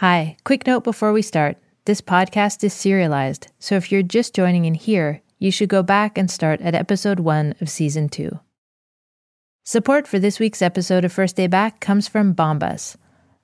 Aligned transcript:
Hi, 0.00 0.36
quick 0.44 0.66
note 0.66 0.84
before 0.84 1.14
we 1.14 1.22
start. 1.22 1.56
This 1.86 2.02
podcast 2.02 2.62
is 2.62 2.74
serialized, 2.74 3.46
so 3.58 3.76
if 3.76 3.90
you're 3.90 4.02
just 4.02 4.34
joining 4.34 4.66
in 4.66 4.74
here, 4.74 5.22
you 5.38 5.50
should 5.50 5.70
go 5.70 5.82
back 5.82 6.18
and 6.18 6.30
start 6.30 6.60
at 6.60 6.74
episode 6.74 7.18
1 7.18 7.54
of 7.62 7.70
season 7.70 8.10
2. 8.10 8.38
Support 9.64 10.06
for 10.06 10.18
this 10.18 10.38
week's 10.38 10.60
episode 10.60 11.06
of 11.06 11.14
First 11.14 11.36
Day 11.36 11.46
Back 11.46 11.80
comes 11.80 12.08
from 12.08 12.34
Bombas. 12.34 12.96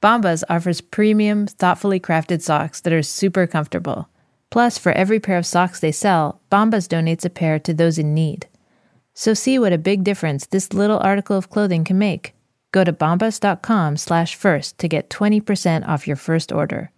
Bombas 0.03 0.45
offers 0.51 0.83
premium, 0.83 1.47
thoughtfully 1.47 1.99
crafted 1.99 2.43
socks 2.43 2.83
that 2.83 2.93
are 2.93 3.03
super 3.03 3.47
comfortable. 3.47 4.11
Plus, 4.51 4.77
for 4.77 4.93
every 4.93 5.21
pair 5.21 5.39
of 5.39 5.47
socks 5.47 5.81
they 5.81 5.91
sell, 5.91 6.43
Bombas 6.51 6.87
donates 6.87 7.25
a 7.25 7.31
pair 7.31 7.59
to 7.61 7.73
those 7.73 7.97
in 7.97 8.13
need. 8.13 8.47
So 9.15 9.33
see 9.33 9.59
what 9.59 9.73
a 9.73 9.79
big 9.79 10.05
difference 10.05 10.45
this 10.45 10.75
little 10.75 10.99
article 10.99 11.39
of 11.39 11.49
clothing 11.49 11.85
can 11.85 11.99
make. 11.99 12.35
Go 12.73 12.85
to 12.85 12.93
bombas.com 12.93 13.97
slash 13.97 14.35
first 14.35 14.79
to 14.79 14.89
get 14.89 15.11
20% 15.11 15.87
off 15.87 16.07
your 16.07 16.17
first 16.17 16.51
order. 16.51 16.91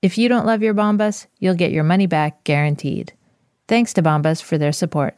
If 0.00 0.16
you 0.16 0.28
don't 0.28 0.46
love 0.46 0.62
your 0.62 0.74
Bombas, 0.74 1.26
you'll 1.38 1.54
get 1.54 1.72
your 1.72 1.84
money 1.84 2.06
back 2.06 2.44
guaranteed. 2.44 3.12
Thanks 3.66 3.92
to 3.94 4.02
Bombas 4.02 4.40
for 4.40 4.56
their 4.56 4.72
support. 4.72 5.16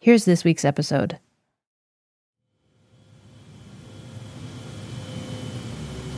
Here's 0.00 0.24
this 0.24 0.42
week's 0.42 0.64
episode. 0.64 1.18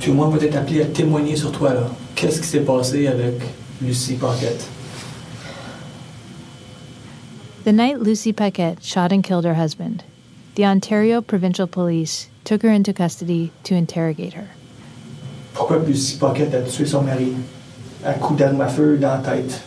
Puis 0.01 0.13
moi, 0.13 0.29
va 0.31 0.39
être 0.39 0.57
appelé 0.57 0.83
à 0.83 0.87
témoigner 0.87 1.37
sur 1.37 1.51
toi, 1.51 1.75
là. 1.75 1.91
Qu'est-ce 2.15 2.41
qui 2.41 2.47
s'est 2.47 2.65
passé 2.65 3.09
avec 3.09 3.35
Lucie 3.83 4.17
Paquette? 4.17 4.65
The 7.65 7.73
night 7.73 7.99
Lucy 8.01 8.33
Paquette 8.33 8.83
shot 8.83 9.13
and 9.13 9.23
killed 9.23 9.45
her 9.45 9.55
husband, 9.55 10.05
the 10.59 10.65
Ontario 10.65 11.21
Provincial 11.21 11.69
Police 11.69 12.29
took 12.43 12.63
her 12.63 12.69
into 12.69 12.93
custody 12.93 13.53
to 13.63 13.77
interrogate 13.77 14.33
her. 14.33 14.49
Pourquoi 15.55 15.77
Lucie 15.87 16.19
Paquette 16.19 16.53
a 16.53 16.63
tué 16.63 16.85
son 16.85 17.05
mari? 17.05 17.37
À 18.03 18.19
coup 18.19 18.35
d'arme 18.35 18.61
à 18.61 18.69
feu 18.69 18.99
dans 18.99 19.23
la 19.23 19.23
tête. 19.23 19.63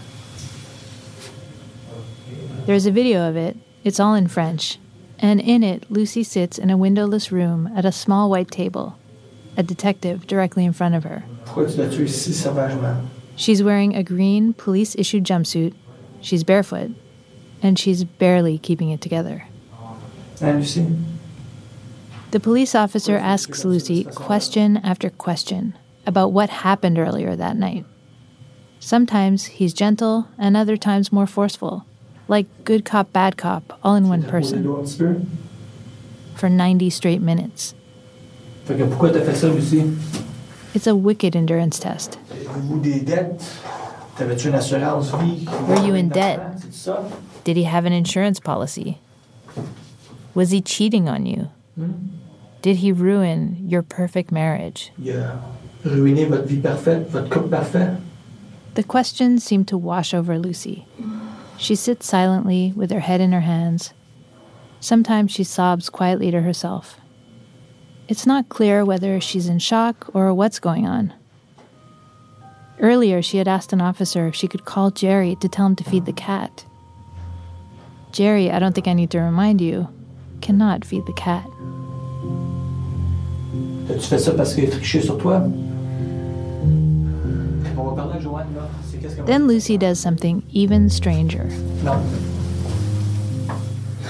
There's 2.66 2.86
a 2.86 2.92
video 2.92 3.22
of 3.22 3.38
it. 3.38 3.56
It's 3.86 4.02
all 4.02 4.16
in 4.16 4.28
French. 4.28 4.80
And 5.18 5.40
in 5.40 5.64
it, 5.64 5.90
Lucy 5.90 6.24
sits 6.24 6.58
in 6.58 6.70
a 6.70 6.76
windowless 6.76 7.32
room 7.32 7.72
at 7.74 7.86
a 7.86 7.94
small 7.94 8.30
white 8.30 8.52
table, 8.52 9.00
a 9.56 9.64
detective 9.64 10.28
directly 10.28 10.66
in 10.66 10.74
front 10.74 10.96
of 10.96 11.06
her. 11.06 11.24
Pourquoi 11.46 11.74
tu 11.74 11.82
l'as 11.82 11.96
tué 11.96 12.10
si 12.10 12.34
sauvagement? 12.34 13.08
She's 13.38 13.64
wearing 13.64 13.96
a 13.96 14.04
green 14.04 14.52
police 14.52 14.94
issued 14.98 15.24
jumpsuit, 15.24 15.74
she's 16.20 16.44
barefoot, 16.44 16.92
and 17.64 17.80
she's 17.80 18.04
barely 18.04 18.58
keeping 18.58 18.92
it 18.92 19.00
together. 19.00 19.46
Hein, 20.42 20.58
Lucie? 20.60 20.88
The 22.32 22.40
police 22.40 22.74
officer 22.76 23.18
asks 23.18 23.66
Lucy 23.66 24.06
question 24.06 24.78
after 24.78 25.10
question 25.10 25.76
about 26.06 26.32
what 26.32 26.50
happened 26.50 26.98
earlier 26.98 27.36
that 27.36 27.56
night. 27.58 27.86
Sometimes 28.80 29.46
he's 29.46 29.74
gentle, 29.74 30.28
and 30.40 30.58
other 30.58 30.76
times 30.78 31.12
more 31.12 31.28
forceful, 31.28 31.86
like 32.28 32.48
good 32.64 32.84
cop, 32.86 33.14
bad 33.14 33.38
cop, 33.38 33.78
all 33.84 33.96
in 33.96 34.10
one 34.10 34.24
person, 34.24 34.64
doigt 34.64 34.80
un 34.80 34.86
petit 34.86 34.98
peu. 34.98 35.22
for 36.36 36.50
90 36.50 36.90
straight 36.90 37.22
minutes. 37.22 37.76
Fait 38.66 38.78
que 38.78 38.86
pourquoi 38.86 39.12
t'as 39.12 39.22
fait 39.22 39.36
ça, 39.36 39.48
Lucie? 39.54 39.84
It's 40.74 40.88
a 40.88 40.96
wicked 40.96 41.36
endurance 41.36 41.78
test. 41.80 42.18
Avez-vous 42.32 42.80
des 42.82 43.02
dettes? 43.02 43.44
T'avais-tu 44.18 44.48
une 44.48 44.56
assurance 44.56 45.12
vie? 45.16 45.46
Were 45.68 45.86
you 45.86 45.94
in 45.94 46.10
debt? 46.10 46.40
Did 47.44 47.58
he 47.58 47.64
have 47.64 47.86
an 47.86 47.94
insurance 47.94 48.40
policy? 48.40 49.00
Was 50.34 50.52
he 50.52 50.62
cheating 50.62 51.10
on 51.10 51.26
you? 51.26 51.50
Hmm? 51.76 51.92
Did 52.62 52.78
he 52.78 52.92
ruin 52.92 53.58
your 53.68 53.82
perfect 53.82 54.32
marriage? 54.32 54.92
Il 55.84 55.92
a 55.92 55.96
ruiné 55.96 56.30
votre 56.30 56.46
vie 56.46 56.62
parfaite, 56.62 57.08
votre 57.08 57.30
couple 57.30 57.50
parfait? 57.50 57.98
The 58.76 58.84
questions 58.84 59.44
seem 59.44 59.66
to 59.66 59.78
wash 59.78 60.14
over 60.14 60.38
Lucy. 60.38 60.88
She 61.58 61.76
sits 61.76 62.06
silently 62.06 62.72
with 62.76 62.92
her 62.92 63.02
head 63.02 63.20
in 63.20 63.32
her 63.32 63.42
hands. 63.42 63.94
Sometimes 64.80 65.32
she 65.32 65.44
sobs 65.44 65.90
quietly 65.90 66.32
to 66.32 66.42
herself. 66.42 66.98
It's 68.08 68.26
not 68.26 68.50
clear 68.50 68.86
whether 68.86 69.20
she's 69.20 69.48
in 69.48 69.60
shock 69.60 70.10
or 70.14 70.34
what's 70.34 70.60
going 70.60 70.88
on. 70.88 71.14
Earlier, 72.80 73.22
she 73.22 73.38
had 73.38 73.48
asked 73.48 73.74
an 73.74 73.82
officer 73.82 74.28
if 74.28 74.36
she 74.36 74.48
could 74.48 74.66
call 74.66 74.90
Jerry 74.90 75.36
to 75.42 75.48
tell 75.48 75.68
him 75.68 75.76
to 75.76 75.84
feed 75.84 76.06
the 76.06 76.14
cat. 76.14 76.66
Jerry, 78.12 78.50
I 78.50 78.60
don't 78.60 78.74
think 78.74 78.88
I 78.88 78.94
need 78.94 79.12
to 79.12 79.20
remind 79.20 79.62
you, 79.62 79.88
cannot 80.42 80.84
feed 80.86 81.06
the 81.06 81.14
cat. 81.16 81.44
As-tu 83.90 84.08
fait 84.08 84.20
ça 84.20 84.32
parce 84.34 84.54
qu'il 84.54 84.66
a 84.66 84.70
triché 84.70 85.02
sur 85.02 85.18
toi? 85.18 85.44
On 87.78 87.84
va 87.84 87.92
parler 87.96 88.18
à 88.18 88.20
Joanne, 88.20 88.48
là. 88.56 88.70
C'est 88.90 88.98
qu'est-ce 89.00 89.16
qu'elle 89.16 89.26
Then 89.26 89.48
Lucy 89.48 89.78
does 89.78 89.96
something 90.00 90.42
even 90.54 90.90
stranger. 90.90 91.48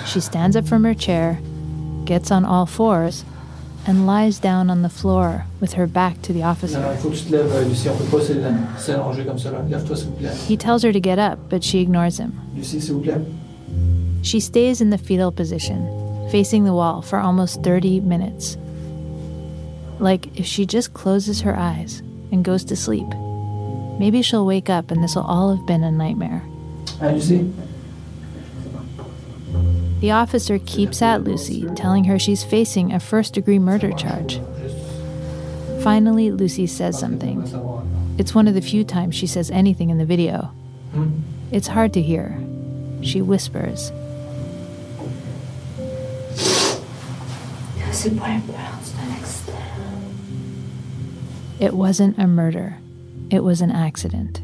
She 0.05 0.19
stands 0.19 0.55
up 0.55 0.67
from 0.67 0.83
her 0.85 0.93
chair, 0.93 1.39
gets 2.05 2.31
on 2.31 2.43
all 2.43 2.65
fours, 2.65 3.23
and 3.87 4.05
lies 4.05 4.39
down 4.39 4.69
on 4.69 4.81
the 4.81 4.89
floor 4.89 5.45
with 5.61 5.73
her 5.73 5.87
back 5.87 6.21
to 6.23 6.33
the 6.33 6.43
officer. 6.43 6.79
il 6.93 6.97
faut 6.99 7.09
que 7.09 7.15
tu 7.15 7.23
te 7.25 7.31
lèves, 7.31 7.51
euh, 7.53 7.63
Lucie. 7.67 7.87
On 7.89 7.95
peut 7.95 8.17
pas 8.17 8.23
s'él- 8.23 8.43
s'allonger 8.77 9.23
comme 9.25 9.39
ça, 9.39 9.51
là. 9.51 9.59
Lève-toi, 9.69 9.95
s'il 9.95 10.07
vous 10.07 10.13
plaît. 10.13 10.29
He 10.49 10.57
tells 10.57 10.83
her 10.83 10.91
to 10.91 10.99
get 11.01 11.17
up, 11.17 11.39
but 11.49 11.63
she 11.63 11.75
ignores 11.75 12.19
him. 12.19 12.33
Lucie, 12.55 12.81
s'il 12.81 12.93
vous 12.93 12.99
plaît. 12.99 13.17
She 14.21 14.39
stays 14.39 14.81
in 14.81 14.89
the 14.91 14.97
fetal 14.99 15.31
position, 15.31 15.77
facing 16.31 16.63
the 16.63 16.73
wall 16.73 17.01
for 17.01 17.19
almost 17.19 17.61
30 17.61 17.99
minutes. 17.99 18.57
Like 19.99 20.39
if 20.39 20.45
she 20.45 20.65
just 20.65 20.93
closes 20.93 21.41
her 21.41 21.55
eyes 21.55 21.99
and 22.31 22.43
goes 22.43 22.63
to 22.65 22.75
sleep, 22.75 23.07
maybe 23.99 24.21
she'll 24.21 24.45
wake 24.45 24.69
up 24.69 24.89
and 24.89 25.03
this 25.03 25.15
will 25.15 25.23
all 25.23 25.55
have 25.55 25.65
been 25.67 25.83
a 25.83 25.91
nightmare. 25.91 26.43
Hein, 26.99 27.13
Lucie? 27.13 27.53
The 29.99 30.11
officer 30.11 30.57
keeps 30.65 31.03
at 31.03 31.23
Lucy, 31.23 31.67
telling 31.75 32.05
her 32.05 32.17
she's 32.17 32.43
facing 32.43 32.91
a 32.91 32.99
first 32.99 33.35
degree 33.35 33.59
murder 33.59 33.91
charge. 33.91 34.41
Finally, 35.83 36.31
Lucy 36.31 36.65
says 36.65 36.97
something. 36.97 37.41
It's 38.17 38.33
one 38.33 38.47
of 38.47 38.55
the 38.55 38.61
few 38.61 38.83
times 38.83 39.13
she 39.13 39.27
says 39.27 39.51
anything 39.51 39.91
in 39.91 39.99
the 39.99 40.05
video. 40.05 40.51
Hmm? 40.93 41.19
It's 41.51 41.67
hard 41.67 41.93
to 41.93 42.01
hear. 42.01 42.35
She 43.03 43.21
whispers. 43.21 43.91
Peur, 48.01 48.79
c'est. 48.81 49.53
It 51.59 51.73
wasn't 51.75 52.17
a 52.17 52.25
murder, 52.25 52.79
it 53.29 53.43
was 53.43 53.61
an 53.61 53.69
accident. 53.69 54.41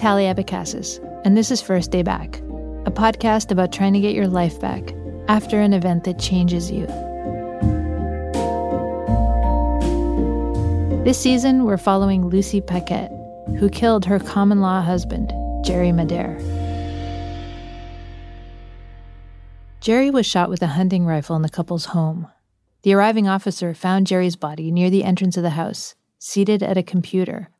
Tally 0.00 0.24
Abecassis, 0.24 0.98
and 1.26 1.36
this 1.36 1.50
is 1.50 1.60
First 1.60 1.90
Day 1.90 2.02
Back, 2.02 2.38
a 2.86 2.90
podcast 2.90 3.50
about 3.50 3.70
trying 3.70 3.92
to 3.92 4.00
get 4.00 4.14
your 4.14 4.28
life 4.28 4.58
back 4.58 4.94
after 5.28 5.60
an 5.60 5.74
event 5.74 6.04
that 6.04 6.18
changes 6.18 6.70
you. 6.70 6.86
This 11.04 11.20
season, 11.20 11.64
we're 11.64 11.76
following 11.76 12.28
Lucy 12.28 12.62
Paquette, 12.62 13.12
who 13.58 13.68
killed 13.68 14.06
her 14.06 14.18
common 14.18 14.62
law 14.62 14.80
husband, 14.80 15.34
Jerry 15.66 15.90
Madere. 15.90 16.40
Jerry 19.82 20.08
was 20.10 20.24
shot 20.24 20.48
with 20.48 20.62
a 20.62 20.68
hunting 20.68 21.04
rifle 21.04 21.36
in 21.36 21.42
the 21.42 21.50
couple's 21.50 21.84
home. 21.84 22.26
The 22.84 22.94
arriving 22.94 23.28
officer 23.28 23.74
found 23.74 24.06
Jerry's 24.06 24.36
body 24.36 24.70
near 24.72 24.88
the 24.88 25.04
entrance 25.04 25.36
of 25.36 25.42
the 25.42 25.50
house, 25.50 25.94
seated 26.18 26.62
at 26.62 26.78
a 26.78 26.82
computer, 26.82 27.50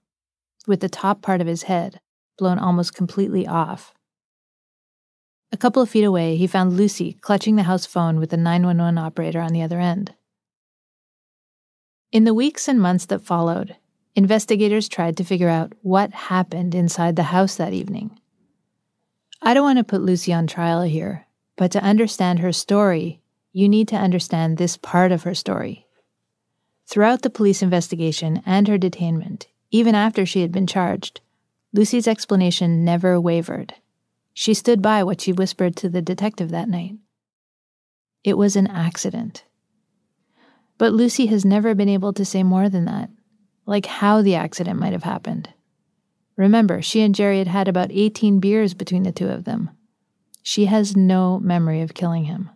with 0.67 0.81
the 0.81 0.88
top 0.88 1.20
part 1.20 1.43
of 1.43 1.47
his 1.47 1.64
head 1.64 2.00
blown 2.40 2.58
almost 2.58 2.94
completely 2.94 3.46
off. 3.46 3.94
A 5.52 5.56
couple 5.56 5.82
of 5.82 5.90
feet 5.90 6.04
away, 6.04 6.37
he 6.37 6.46
found 6.46 6.76
Lucy 6.76 7.12
clutching 7.12 7.56
the 7.56 7.64
house 7.64 7.84
phone 7.84 8.19
with 8.19 8.31
the 8.31 8.37
911 8.37 8.98
operator 8.98 9.40
on 9.40 9.52
the 9.52 9.62
other 9.62 9.78
end. 9.78 10.14
In 12.10 12.25
the 12.25 12.34
weeks 12.34 12.66
and 12.66 12.81
months 12.81 13.06
that 13.06 13.22
followed, 13.22 13.76
investigators 14.16 14.88
tried 14.88 15.16
to 15.19 15.25
figure 15.25 15.48
out 15.48 15.75
what 15.82 16.12
happened 16.12 16.75
inside 16.75 17.14
the 17.14 17.25
house 17.34 17.56
that 17.56 17.72
evening. 17.72 18.19
I 19.42 19.54
don't 19.54 19.64
want 19.64 19.78
to 19.78 19.84
put 19.84 20.02
Lucy 20.02 20.32
on 20.32 20.46
trial 20.46 20.82
here, 20.82 21.26
but 21.56 21.70
to 21.72 21.84
understand 21.84 22.38
her 22.38 22.52
story, 22.52 23.20
you 23.52 23.69
need 23.69 23.88
to 23.88 23.96
understand 23.96 24.56
this 24.56 24.76
part 24.76 25.12
of 25.12 25.25
her 25.25 25.34
story. 25.34 25.87
Throughout 26.87 27.22
the 27.22 27.31
police 27.31 27.62
investigation 27.62 28.42
and 28.46 28.66
her 28.66 28.78
detainment, 28.78 29.46
even 29.70 29.94
after 29.94 30.26
she 30.26 30.42
had 30.42 30.50
been 30.50 30.66
charged, 30.66 31.20
Lucy's 31.72 32.08
explanation 32.08 32.84
never 32.84 33.20
wavered. 33.20 33.75
She 34.32 34.55
stood 34.55 34.82
by 34.82 35.05
what 35.05 35.20
she 35.20 35.32
whispered 35.32 35.76
to 35.76 35.88
the 35.88 36.02
detective 36.02 36.50
that 36.50 36.69
night. 36.69 36.94
It 38.25 38.37
was 38.37 38.56
an 38.56 38.67
accident. 38.67 39.44
But 40.78 40.93
Lucy 40.93 41.26
has 41.26 41.44
never 41.44 41.75
been 41.75 41.88
able 41.88 42.12
to 42.14 42.25
say 42.25 42.43
more 42.43 42.69
than 42.69 42.87
that, 42.87 43.11
like 43.67 43.87
how 43.87 44.22
the 44.22 44.34
accident 44.34 44.78
might 44.81 44.93
have 44.93 45.05
happened. 45.05 45.50
Remember, 46.37 46.81
she 46.81 47.02
and 47.02 47.14
Jerry 47.14 47.38
had 47.38 47.49
had 47.49 47.69
about 47.69 47.93
18 47.93 48.40
beers 48.40 48.73
between 48.75 49.02
the 49.02 49.12
two 49.12 49.28
of 49.28 49.44
them. 49.44 49.70
She 50.43 50.64
has 50.66 50.96
no 50.96 51.38
memory 51.38 51.82
of 51.82 51.94
killing 51.94 52.25
him. 52.25 52.50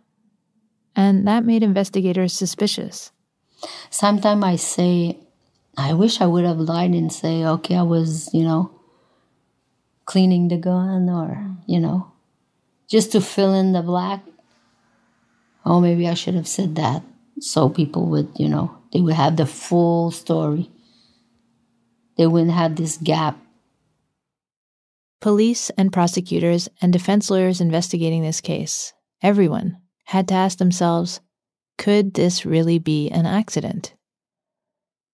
And 0.95 1.27
that 1.27 1.45
made 1.45 1.61
investigators 1.61 2.33
suspicious. 2.33 3.11
Sometimes 3.89 4.43
I 4.43 4.55
say, 4.55 5.19
I 5.77 5.93
wish 5.93 6.19
I 6.19 6.25
would 6.25 6.45
have 6.45 6.57
lied 6.57 6.91
and 6.91 7.11
say, 7.11 7.45
okay, 7.45 7.75
I 7.75 7.83
was, 7.83 8.29
you 8.33 8.43
know, 8.43 8.74
cleaning 10.05 10.47
the 10.47 10.57
gun 10.57 11.09
or, 11.09 11.35
mm. 11.35 11.57
you 11.67 11.79
know, 11.79 12.11
just 12.87 13.11
to 13.11 13.21
fill 13.21 13.53
in 13.53 13.73
the 13.73 13.81
black. 13.81 14.23
Oh, 15.65 15.81
maybe 15.81 16.07
I 16.07 16.13
should 16.13 16.35
have 16.35 16.47
said 16.47 16.75
that 16.75 17.03
so 17.39 17.69
people 17.69 18.05
would, 18.07 18.29
you 18.37 18.47
know, 18.47 18.77
they 18.93 19.01
would 19.01 19.13
have 19.13 19.35
the 19.35 19.45
full 19.45 20.11
story. 20.11 20.69
They 22.17 22.27
wouldn't 22.27 22.51
have 22.51 22.75
this 22.75 22.97
gap. 22.97 23.37
Police 25.21 25.69
and 25.71 25.91
prosecutors 25.91 26.69
and 26.81 26.93
defense 26.93 27.29
lawyers 27.29 27.59
investigating 27.59 28.21
this 28.21 28.41
case, 28.41 28.93
everyone, 29.21 29.77
had 30.05 30.27
to 30.29 30.33
ask 30.35 30.57
themselves 30.57 31.19
could 31.77 32.13
this 32.13 32.45
really 32.45 32.79
be 32.79 33.09
an 33.09 33.25
accident? 33.25 33.95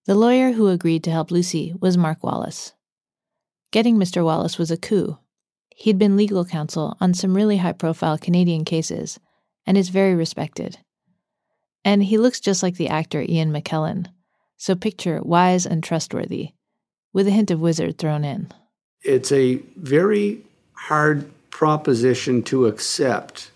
The 0.05 0.15
lawyer 0.15 0.51
who 0.51 0.67
agreed 0.67 1.03
to 1.05 1.11
help 1.11 1.31
Lucy 1.31 1.73
was 1.79 1.97
Mark 1.97 2.23
Wallace. 2.23 2.73
Getting 3.71 3.95
Mr. 3.95 4.21
Wallace 4.25 4.57
was 4.57 4.69
a 4.69 4.75
coup. 4.75 5.17
He'd 5.69 5.97
been 5.97 6.17
legal 6.17 6.43
counsel 6.43 6.97
on 6.99 7.13
some 7.13 7.33
really 7.33 7.57
high 7.57 7.71
profile 7.71 8.17
Canadian 8.17 8.65
cases 8.65 9.17
and 9.65 9.77
is 9.77 9.87
very 9.87 10.13
respected. 10.13 10.77
And 11.85 12.03
he 12.03 12.17
looks 12.17 12.41
just 12.41 12.61
like 12.61 12.75
the 12.75 12.89
actor 12.89 13.21
Ian 13.21 13.53
McKellen, 13.53 14.07
so 14.57 14.75
picture 14.75 15.21
wise 15.23 15.65
and 15.65 15.81
trustworthy, 15.81 16.49
with 17.13 17.27
a 17.27 17.31
hint 17.31 17.49
of 17.49 17.61
wizard 17.61 17.97
thrown 17.97 18.25
in. 18.25 18.51
It's 19.03 19.31
a 19.31 19.55
very 19.77 20.43
hard 20.73 21.31
proposition 21.49 22.43
to 22.43 22.65
accept 22.65 23.51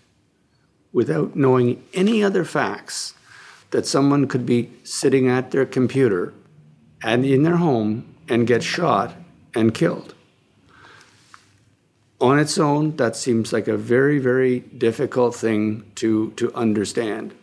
without 0.94 1.36
knowing 1.36 1.84
any 1.92 2.24
other 2.24 2.44
facts 2.46 3.12
that 3.70 3.84
someone 3.84 4.26
could 4.28 4.46
be 4.46 4.70
sitting 4.82 5.28
at 5.28 5.50
their 5.50 5.66
computer 5.66 6.32
and 7.02 7.26
in 7.26 7.42
their 7.42 7.58
home 7.58 8.14
and 8.30 8.46
get 8.46 8.62
shot 8.62 9.12
and 9.56 9.74
killed. 9.74 10.14
On 12.20 12.38
its 12.38 12.56
own, 12.58 12.96
that 12.96 13.16
seems 13.16 13.52
like 13.52 13.68
a 13.68 13.76
very, 13.76 14.18
very 14.18 14.60
difficult 14.60 15.34
thing 15.34 15.84
to, 15.96 16.30
to 16.32 16.54
understand. 16.54 17.34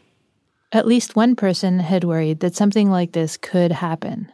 At 0.71 0.87
least 0.87 1.15
one 1.15 1.35
person 1.35 1.79
had 1.79 2.03
worried 2.03 2.39
that 2.39 2.55
something 2.55 2.89
like 2.89 3.11
this 3.11 3.37
could 3.37 3.71
happen. 3.71 4.31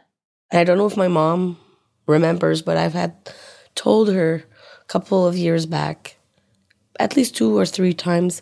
I 0.52 0.64
don't 0.64 0.78
know 0.78 0.86
if 0.86 0.96
my 0.96 1.08
mom 1.08 1.58
remembers, 2.06 2.62
but 2.62 2.76
I've 2.76 2.94
had 2.94 3.14
told 3.74 4.08
her 4.08 4.44
a 4.80 4.84
couple 4.86 5.26
of 5.26 5.36
years 5.36 5.66
back, 5.66 6.16
at 6.98 7.16
least 7.16 7.36
two 7.36 7.56
or 7.58 7.66
three 7.66 7.92
times, 7.92 8.40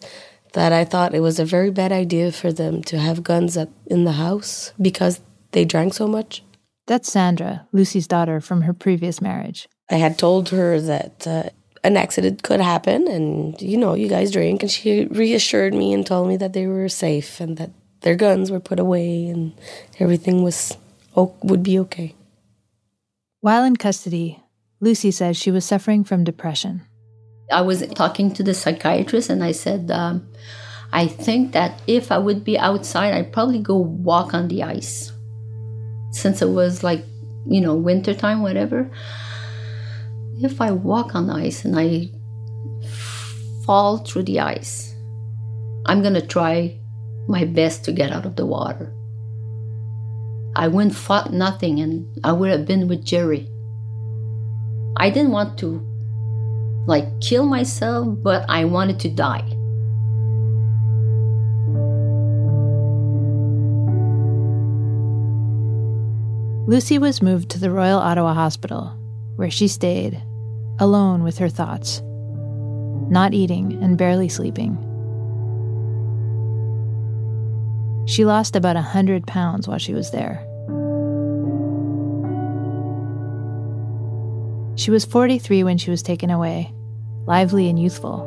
that 0.53 0.73
I 0.73 0.85
thought 0.85 1.15
it 1.15 1.21
was 1.21 1.39
a 1.39 1.45
very 1.45 1.71
bad 1.71 1.93
idea 1.93 2.33
for 2.33 2.53
them 2.53 2.83
to 2.85 2.99
have 2.99 3.23
guns 3.23 3.57
at, 3.57 3.69
in 3.87 4.05
the 4.05 4.13
house 4.13 4.73
because 4.81 5.21
they 5.51 5.65
drank 5.65 5.95
so 5.95 6.07
much. 6.07 6.43
That's 6.89 7.13
Sandra, 7.13 7.67
Lucy's 7.71 8.07
daughter 8.07 8.41
from 8.41 8.63
her 8.63 8.73
previous 8.73 9.21
marriage. 9.21 9.69
I 9.91 9.97
had 9.97 10.19
told 10.19 10.49
her 10.49 10.81
that 10.81 11.27
uh, 11.27 11.51
an 11.85 11.99
accident 11.99 12.43
could 12.43 12.63
happen 12.63 13.07
and, 13.07 13.61
you 13.61 13.77
know, 13.77 13.93
you 13.93 14.09
guys 14.09 14.33
drink. 14.33 14.63
And 14.63 14.71
she 14.71 15.05
reassured 15.05 15.75
me 15.75 15.93
and 15.93 16.07
told 16.07 16.29
me 16.29 16.39
that 16.39 16.55
they 16.55 16.67
were 16.67 16.89
safe 16.89 17.41
and 17.41 17.59
that 17.59 17.71
their 18.01 18.17
guns 18.17 18.51
were 18.51 18.59
put 18.59 18.81
away 18.81 19.27
and 19.27 19.53
everything 20.01 20.43
was 20.43 20.77
would 21.15 21.63
be 21.63 21.79
okay. 21.81 22.15
While 23.41 23.65
in 23.65 23.77
custody, 23.77 24.41
Lucy 24.81 25.11
says 25.11 25.37
she 25.37 25.51
was 25.51 25.65
suffering 25.65 26.05
from 26.05 26.25
depression. 26.25 26.83
I 27.53 27.61
was 27.63 27.87
talking 27.89 28.33
to 28.35 28.43
the 28.43 28.55
psychiatrist 28.55 29.29
and 29.29 29.45
I 29.45 29.53
said, 29.53 29.91
um, 29.91 30.27
I 30.93 31.07
think 31.07 31.53
that 31.53 31.83
if 31.87 32.11
I 32.11 32.19
would 32.19 32.45
be 32.45 32.57
outside, 32.57 33.13
I'd 33.13 33.33
probably 33.33 33.59
go 33.59 33.77
walk 33.77 34.33
on 34.33 34.49
the 34.49 34.63
ice. 34.63 35.13
Since 36.11 36.43
it 36.43 36.49
was 36.49 36.83
like, 36.83 37.05
you 37.47 37.61
know, 37.61 37.75
wintertime, 37.75 38.43
whatever. 38.43 38.91
If 40.41 40.61
I 40.61 40.71
walk 40.71 41.15
on 41.15 41.31
ice 41.31 41.65
and 41.65 41.79
I 41.79 42.11
fall 43.65 43.99
through 43.99 44.23
the 44.25 44.41
ice, 44.41 44.95
I'm 45.87 46.03
going 46.03 46.15
to 46.15 46.27
try 46.27 46.79
my 47.29 47.45
best 47.45 47.85
to 47.85 47.93
get 47.93 48.13
out 48.13 48.25
of 48.25 48.37
the 48.37 48.47
water. 48.47 48.93
I 50.57 50.69
wouldn't 50.69 50.95
fought 50.95 51.33
nothing 51.33 51.81
and 51.81 52.07
I 52.25 52.33
would 52.33 52.51
have 52.51 52.67
been 52.67 52.89
with 52.89 53.05
Jerry. 53.05 53.49
I 54.97 55.11
didn't 55.11 55.33
want 55.33 55.59
to 55.61 55.85
like 56.87 57.21
kill 57.21 57.47
myself, 57.47 58.09
but 58.23 58.45
I 58.49 58.65
wanted 58.65 58.99
to 59.01 59.09
die. 59.09 59.58
Lucy 66.69 66.99
was 66.99 67.23
moved 67.23 67.49
to 67.49 67.59
the 67.59 67.71
Royal 67.71 67.99
Ottawa 67.99 68.35
Hospital, 68.35 68.95
where 69.37 69.51
she 69.51 69.69
stayed, 69.69 70.23
alone 70.79 71.23
with 71.23 71.39
her 71.39 71.49
thoughts, 71.49 72.03
not 73.09 73.33
eating 73.33 73.83
and 73.83 73.97
barely 73.97 74.29
sleeping. 74.29 74.77
She 78.07 78.27
lost 78.27 78.55
about 78.55 78.77
a 78.77 78.85
100 78.85 79.27
pounds 79.27 79.67
while 79.67 79.79
she 79.79 79.95
was 79.95 80.11
there. 80.11 80.45
She 84.77 84.91
was 84.91 85.07
43 85.07 85.65
when 85.65 85.79
she 85.79 85.91
was 85.91 86.03
taken 86.03 86.29
away, 86.29 86.71
lively 87.25 87.71
and 87.71 87.81
youthful. 87.81 88.27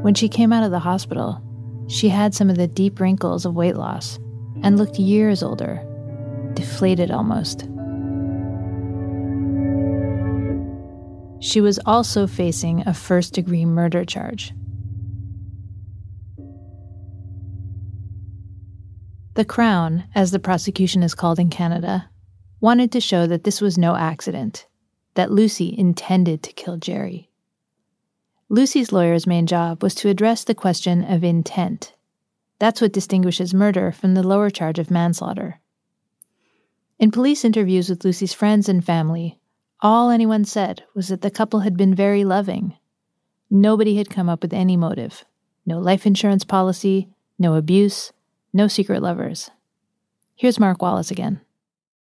When 0.00 0.14
she 0.14 0.30
came 0.30 0.50
out 0.50 0.64
of 0.64 0.70
the 0.70 0.78
hospital, 0.78 1.42
she 1.88 2.08
had 2.08 2.34
some 2.34 2.48
of 2.48 2.56
the 2.56 2.66
deep 2.66 2.98
wrinkles 2.98 3.44
of 3.44 3.54
weight 3.54 3.76
loss 3.76 4.18
and 4.62 4.78
looked 4.78 4.98
years 4.98 5.42
older, 5.42 5.84
deflated 6.58 7.12
almost. 7.12 7.60
She 11.40 11.60
was 11.60 11.78
also 11.86 12.26
facing 12.26 12.80
a 12.80 12.92
first 12.92 13.32
degree 13.32 13.64
murder 13.64 14.04
charge. 14.04 14.52
The 19.34 19.44
Crown, 19.44 20.02
as 20.16 20.32
the 20.32 20.40
prosecution 20.40 21.04
is 21.04 21.14
called 21.14 21.38
in 21.38 21.48
Canada, 21.48 22.10
wanted 22.60 22.90
to 22.90 23.00
show 23.00 23.28
that 23.28 23.44
this 23.44 23.60
was 23.60 23.78
no 23.78 23.94
accident, 23.94 24.66
that 25.14 25.30
Lucy 25.30 25.72
intended 25.78 26.42
to 26.42 26.52
kill 26.52 26.76
Jerry. 26.76 27.30
Lucy's 28.48 28.90
lawyer's 28.90 29.28
main 29.28 29.46
job 29.46 29.80
was 29.80 29.94
to 29.94 30.08
address 30.08 30.42
the 30.42 30.56
question 30.56 31.04
of 31.04 31.22
intent. 31.22 31.94
That's 32.58 32.80
what 32.80 32.92
distinguishes 32.92 33.54
murder 33.54 33.92
from 33.92 34.14
the 34.14 34.26
lower 34.26 34.50
charge 34.50 34.80
of 34.80 34.90
manslaughter. 34.90 35.60
In 36.98 37.12
police 37.12 37.44
interviews 37.44 37.88
with 37.88 38.04
Lucy's 38.04 38.32
friends 38.32 38.68
and 38.68 38.84
family, 38.84 39.38
all 39.80 40.10
anyone 40.10 40.44
said 40.44 40.82
was 40.94 41.06
that 41.08 41.20
the 41.20 41.30
couple 41.30 41.60
had 41.60 41.76
been 41.76 41.94
very 41.94 42.24
loving. 42.24 42.76
Nobody 43.48 43.96
had 43.96 44.10
come 44.10 44.28
up 44.28 44.42
with 44.42 44.52
any 44.52 44.76
motive 44.76 45.24
no 45.64 45.78
life 45.78 46.06
insurance 46.06 46.44
policy, 46.44 47.08
no 47.38 47.54
abuse, 47.54 48.10
no 48.54 48.66
secret 48.66 49.02
lovers. 49.02 49.50
Here's 50.34 50.58
Mark 50.58 50.80
Wallace 50.80 51.10
again. 51.10 51.42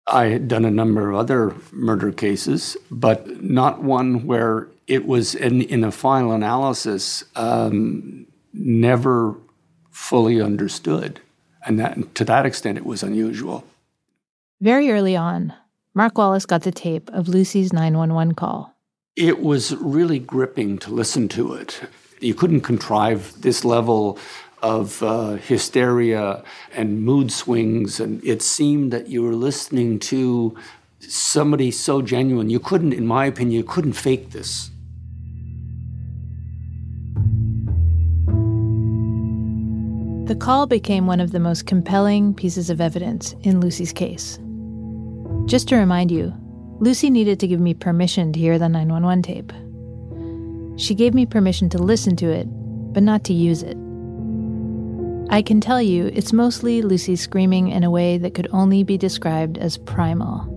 I 0.06 0.26
had 0.26 0.50
done 0.50 0.66
a 0.66 0.70
number 0.70 1.10
of 1.10 1.16
other 1.16 1.56
murder 1.72 2.12
cases, 2.12 2.76
but 2.92 3.42
not 3.42 3.82
one 3.82 4.26
where 4.28 4.68
it 4.86 5.06
was 5.06 5.34
in, 5.34 5.62
in 5.62 5.86
a 5.86 5.92
final 5.92 6.34
analysis 6.34 7.24
um, 7.38 8.28
never 8.52 9.34
fully 9.92 10.42
understood. 10.42 11.22
And 11.66 11.80
that, 11.80 12.16
to 12.16 12.26
that 12.26 12.46
extent, 12.46 12.78
it 12.78 12.86
was 12.86 13.02
unusual. 13.02 13.64
Very 14.64 14.92
early 14.92 15.18
on, 15.18 15.54
Mark 15.94 16.18
Wallace 16.18 16.46
got 16.46 16.64
the 16.64 16.72
tape 16.72 17.10
of 17.12 17.28
Lucy's 17.28 17.74
911 17.74 18.34
call. 18.36 18.74
It 19.18 19.42
was 19.42 19.76
really 19.76 20.20
gripping 20.20 20.78
to 20.78 20.94
listen 20.94 21.28
to 21.36 21.54
it. 21.54 21.82
You 22.22 22.34
couldn't 22.34 22.62
contrive 22.62 23.42
this 23.42 23.66
level 23.66 24.18
of 24.62 25.04
uh, 25.04 25.32
hysteria 25.32 26.46
and 26.74 27.04
mood 27.04 27.30
swings, 27.30 28.00
and 28.00 28.24
it 28.24 28.42
seemed 28.42 28.94
that 28.94 29.08
you 29.08 29.22
were 29.22 29.36
listening 29.36 30.00
to 30.00 30.58
somebody 31.02 31.70
so 31.70 32.02
genuine. 32.02 32.50
You 32.50 32.62
couldn't, 32.62 32.94
in 32.94 33.06
my 33.06 33.26
opinion, 33.26 33.58
you 33.58 33.66
couldn't 33.66 34.00
fake 34.00 34.32
this. 34.32 34.70
The 40.30 40.38
call 40.40 40.68
became 40.68 41.06
one 41.06 41.20
of 41.20 41.34
the 41.34 41.42
most 41.42 41.66
compelling 41.66 42.34
pieces 42.34 42.70
of 42.70 42.80
evidence 42.80 43.36
in 43.44 43.60
Lucy's 43.60 43.92
case. 43.92 44.40
Just 45.46 45.68
to 45.68 45.76
remind 45.76 46.10
you, 46.10 46.34
Lucy 46.80 47.10
needed 47.10 47.40
to 47.40 47.48
give 47.48 47.60
me 47.60 47.74
permission 47.74 48.34
to 48.34 48.40
hear 48.40 48.58
the 48.58 48.70
911 48.70 49.22
tape. 49.22 49.54
She 50.78 50.96
gave 50.96 51.14
me 51.14 51.26
permission 51.26 51.70
to 51.70 51.78
listen 51.78 52.16
to 52.18 52.30
it, 52.30 52.48
but 52.94 53.04
not 53.04 53.24
to 53.26 53.34
use 53.34 53.62
it. 53.62 53.78
I 55.30 55.42
can 55.42 55.62
tell 55.62 55.82
you 55.82 56.08
it's 56.08 56.34
mostly 56.34 56.82
Lucy 56.82 57.16
screaming 57.16 57.70
in 57.70 57.84
a 57.84 57.92
way 57.92 58.18
that 58.18 58.34
could 58.34 58.48
only 58.52 58.84
be 58.84 58.98
described 58.98 59.58
as 59.58 59.78
primal. 59.78 60.50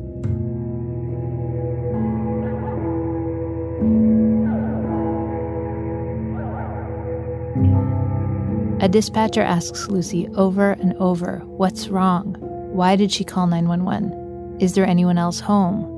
A 8.81 8.89
dispatcher 8.89 9.43
asks 9.43 9.89
Lucy 9.89 10.29
over 10.37 10.73
and 10.73 10.95
over, 10.95 11.39
What's 11.45 11.89
wrong? 11.89 12.37
Why 12.73 12.97
did 12.97 13.11
she 13.11 13.25
call 13.25 13.47
911? 13.47 14.26
Is 14.59 14.75
there 14.75 14.87
anyone 14.87 15.19
else 15.19 15.39
home? 15.41 15.93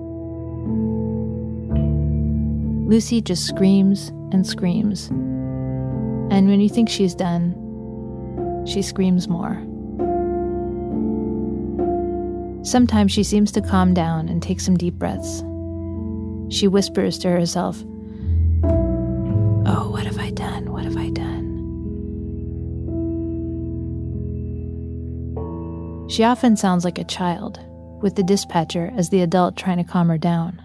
Lucy 2.89 3.21
just 3.21 3.47
screams 3.47 4.09
and 4.33 4.47
screams. 4.47 5.09
And 5.09 6.49
when 6.49 6.61
you 6.61 6.69
think 6.69 6.89
she's 6.89 7.15
done, 7.15 7.55
she 8.67 8.83
screams 8.83 9.29
more. 9.29 9.63
Sometimes 12.65 13.13
she 13.13 13.23
seems 13.23 13.53
to 13.53 13.61
calm 13.61 13.95
down 13.95 14.29
and 14.29 14.43
take 14.43 14.61
some 14.61 14.77
deep 14.77 14.95
breaths. 14.95 15.45
She 16.51 16.67
whispers 16.67 17.19
to 17.21 17.31
herself, 17.31 17.83
Oh, 19.67 19.91
what 19.91 20.05
have 20.05 20.19
I 20.19 20.31
done? 20.31 20.73
What 20.73 20.85
have 20.85 20.97
I 20.97 21.11
done? 21.11 21.47
She 26.09 26.25
often 26.25 26.57
sounds 26.57 26.85
like 26.85 26.99
a 26.99 27.05
child, 27.05 27.61
with 28.01 28.17
the 28.17 28.23
dispatcher 28.23 28.93
as 28.97 29.11
the 29.11 29.23
adult 29.23 29.57
trying 29.57 29.79
to 29.79 29.85
calm 29.85 30.09
her 30.09 30.19
down. 30.19 30.59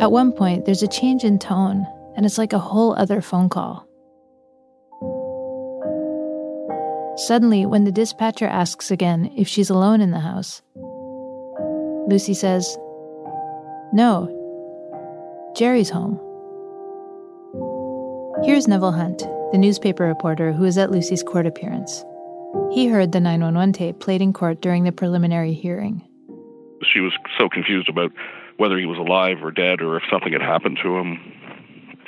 At 0.00 0.12
one 0.12 0.32
point, 0.32 0.64
there's 0.64 0.82
a 0.82 0.88
change 0.88 1.24
in 1.24 1.38
tone, 1.38 1.86
and 2.16 2.24
it's 2.24 2.38
like 2.38 2.52
a 2.52 2.58
whole 2.58 2.94
other 2.94 3.20
phone 3.20 3.48
call. 3.48 3.88
Suddenly, 7.16 7.66
when 7.66 7.82
the 7.82 7.90
dispatcher 7.90 8.46
asks 8.46 8.92
again 8.92 9.32
if 9.36 9.48
she's 9.48 9.70
alone 9.70 10.00
in 10.00 10.12
the 10.12 10.20
house, 10.20 10.62
Lucy 12.08 12.32
says, 12.32 12.78
No, 13.92 14.34
Jerry's 15.56 15.90
home. 15.90 16.20
Here's 18.44 18.68
Neville 18.68 18.92
Hunt, 18.92 19.18
the 19.50 19.58
newspaper 19.58 20.04
reporter 20.04 20.52
who 20.52 20.62
was 20.62 20.78
at 20.78 20.92
Lucy's 20.92 21.24
court 21.24 21.44
appearance. 21.44 22.04
He 22.72 22.86
heard 22.86 23.12
the 23.12 23.20
911 23.20 23.72
tape 23.72 23.98
played 24.00 24.22
in 24.22 24.32
court 24.32 24.60
during 24.60 24.84
the 24.84 24.92
preliminary 24.92 25.52
hearing. 25.52 26.02
She 26.92 27.00
was 27.00 27.12
so 27.38 27.48
confused 27.48 27.88
about 27.88 28.12
whether 28.56 28.78
he 28.78 28.86
was 28.86 28.98
alive 28.98 29.38
or 29.42 29.50
dead 29.50 29.80
or 29.80 29.96
if 29.96 30.02
something 30.10 30.32
had 30.32 30.42
happened 30.42 30.78
to 30.82 30.96
him. 30.96 31.18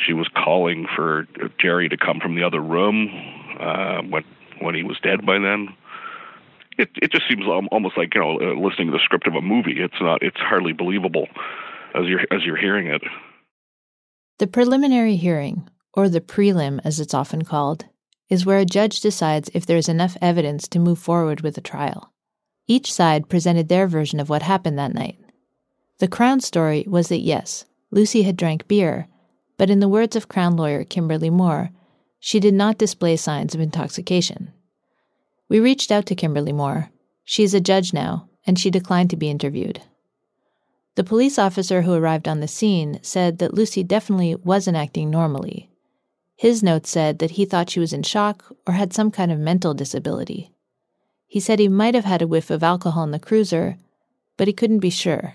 She 0.05 0.13
was 0.13 0.29
calling 0.35 0.87
for 0.95 1.27
Jerry 1.59 1.89
to 1.89 1.97
come 1.97 2.21
from 2.21 2.35
the 2.35 2.43
other 2.43 2.61
room 2.61 3.09
uh, 3.59 4.03
when 4.03 4.25
when 4.61 4.75
he 4.75 4.83
was 4.83 4.99
dead 5.03 5.25
by 5.27 5.39
then. 5.39 5.69
It 6.79 6.91
it 7.03 7.13
just 7.13 7.29
seems 7.29 7.45
almost 7.47 7.99
like 7.99 8.15
you 8.15 8.21
know 8.21 8.41
uh, 8.41 8.55
listening 8.55 8.89
to 8.89 8.93
the 8.93 9.05
script 9.05 9.27
of 9.27 9.35
a 9.35 9.43
movie. 9.43 9.81
It's 9.81 10.01
not. 10.01 10.23
It's 10.23 10.39
hardly 10.39 10.73
believable 10.73 11.27
as 11.95 12.07
you're 12.07 12.21
as 12.31 12.45
you're 12.45 12.57
hearing 12.57 12.87
it. 12.87 13.03
The 14.39 14.47
preliminary 14.47 15.17
hearing, 15.17 15.69
or 15.93 16.09
the 16.09 16.21
prelim 16.23 16.81
as 16.85 16.99
it's 16.99 17.13
often 17.13 17.43
called, 17.43 17.85
is 18.31 18.47
where 18.47 18.59
a 18.59 18.65
judge 18.65 19.01
decides 19.01 19.51
if 19.53 19.67
there 19.67 19.77
is 19.77 19.89
enough 19.89 20.17
evidence 20.23 20.69
to 20.69 20.79
move 20.79 20.99
forward 20.99 21.41
with 21.41 21.59
a 21.59 21.61
trial. 21.61 22.13
Each 22.67 22.93
side 22.93 23.29
presented 23.29 23.69
their 23.69 23.89
version 23.89 24.21
of 24.21 24.31
what 24.31 24.43
happened 24.43 24.79
that 24.79 24.95
night. 24.95 25.19
The 25.99 26.09
Crown 26.09 26.41
story 26.41 26.85
was 26.87 27.09
that 27.09 27.19
yes, 27.19 27.67
Lucy 27.91 28.23
had 28.23 28.37
drank 28.37 28.69
beer, 28.69 29.09
but 29.59 29.69
in 29.69 29.81
the 29.81 29.89
words 29.89 30.15
of 30.15 30.29
Crown 30.29 30.57
lawyer 30.57 30.85
Kimberly 30.85 31.29
Moore, 31.29 31.71
she 32.21 32.39
did 32.39 32.55
not 32.55 32.79
display 32.79 33.17
signs 33.17 33.55
of 33.55 33.61
intoxication. 33.61 34.53
We 35.49 35.59
reached 35.59 35.91
out 35.91 36.07
to 36.07 36.15
Kimberly 36.15 36.53
Moore. 36.53 36.91
She 37.25 37.43
is 37.43 37.55
a 37.55 37.61
judge 37.61 37.93
now, 37.93 38.29
and 38.47 38.59
she 38.59 38.71
declined 38.71 39.11
to 39.11 39.17
be 39.17 39.29
interviewed. 39.29 39.83
The 40.95 41.05
police 41.05 41.39
officer 41.39 41.83
who 41.83 41.95
arrived 41.95 42.29
on 42.29 42.41
the 42.41 42.49
scene 42.49 43.01
said 43.03 43.39
that 43.39 43.55
Lucy 43.55 43.83
definitely 43.83 44.35
wasn't 44.37 44.77
acting 44.77 45.11
normally, 45.11 45.70
his 46.41 46.63
notes 46.63 46.89
said 46.89 47.19
that 47.19 47.33
he 47.33 47.45
thought 47.45 47.69
she 47.69 47.81
was 47.81 47.93
in 47.93 48.03
shock 48.03 48.47
or 48.67 48.73
had 48.73 48.95
some 48.95 49.11
kind 49.11 49.31
of 49.31 49.39
mental 49.39 49.75
disability. 49.75 50.51
He 51.27 51.39
said 51.39 51.59
he 51.59 51.69
might 51.69 51.95
have 51.95 52.07
had 52.07 52.23
a 52.23 52.27
whiff 52.27 52.49
of 52.49 52.63
alcohol 52.63 53.05
in 53.05 53.11
the 53.11 53.19
cruiser, 53.19 53.77
but 54.39 54.49
he 54.49 54.55
couldn't 54.55 54.79
be 54.79 54.89
sure. 54.89 55.35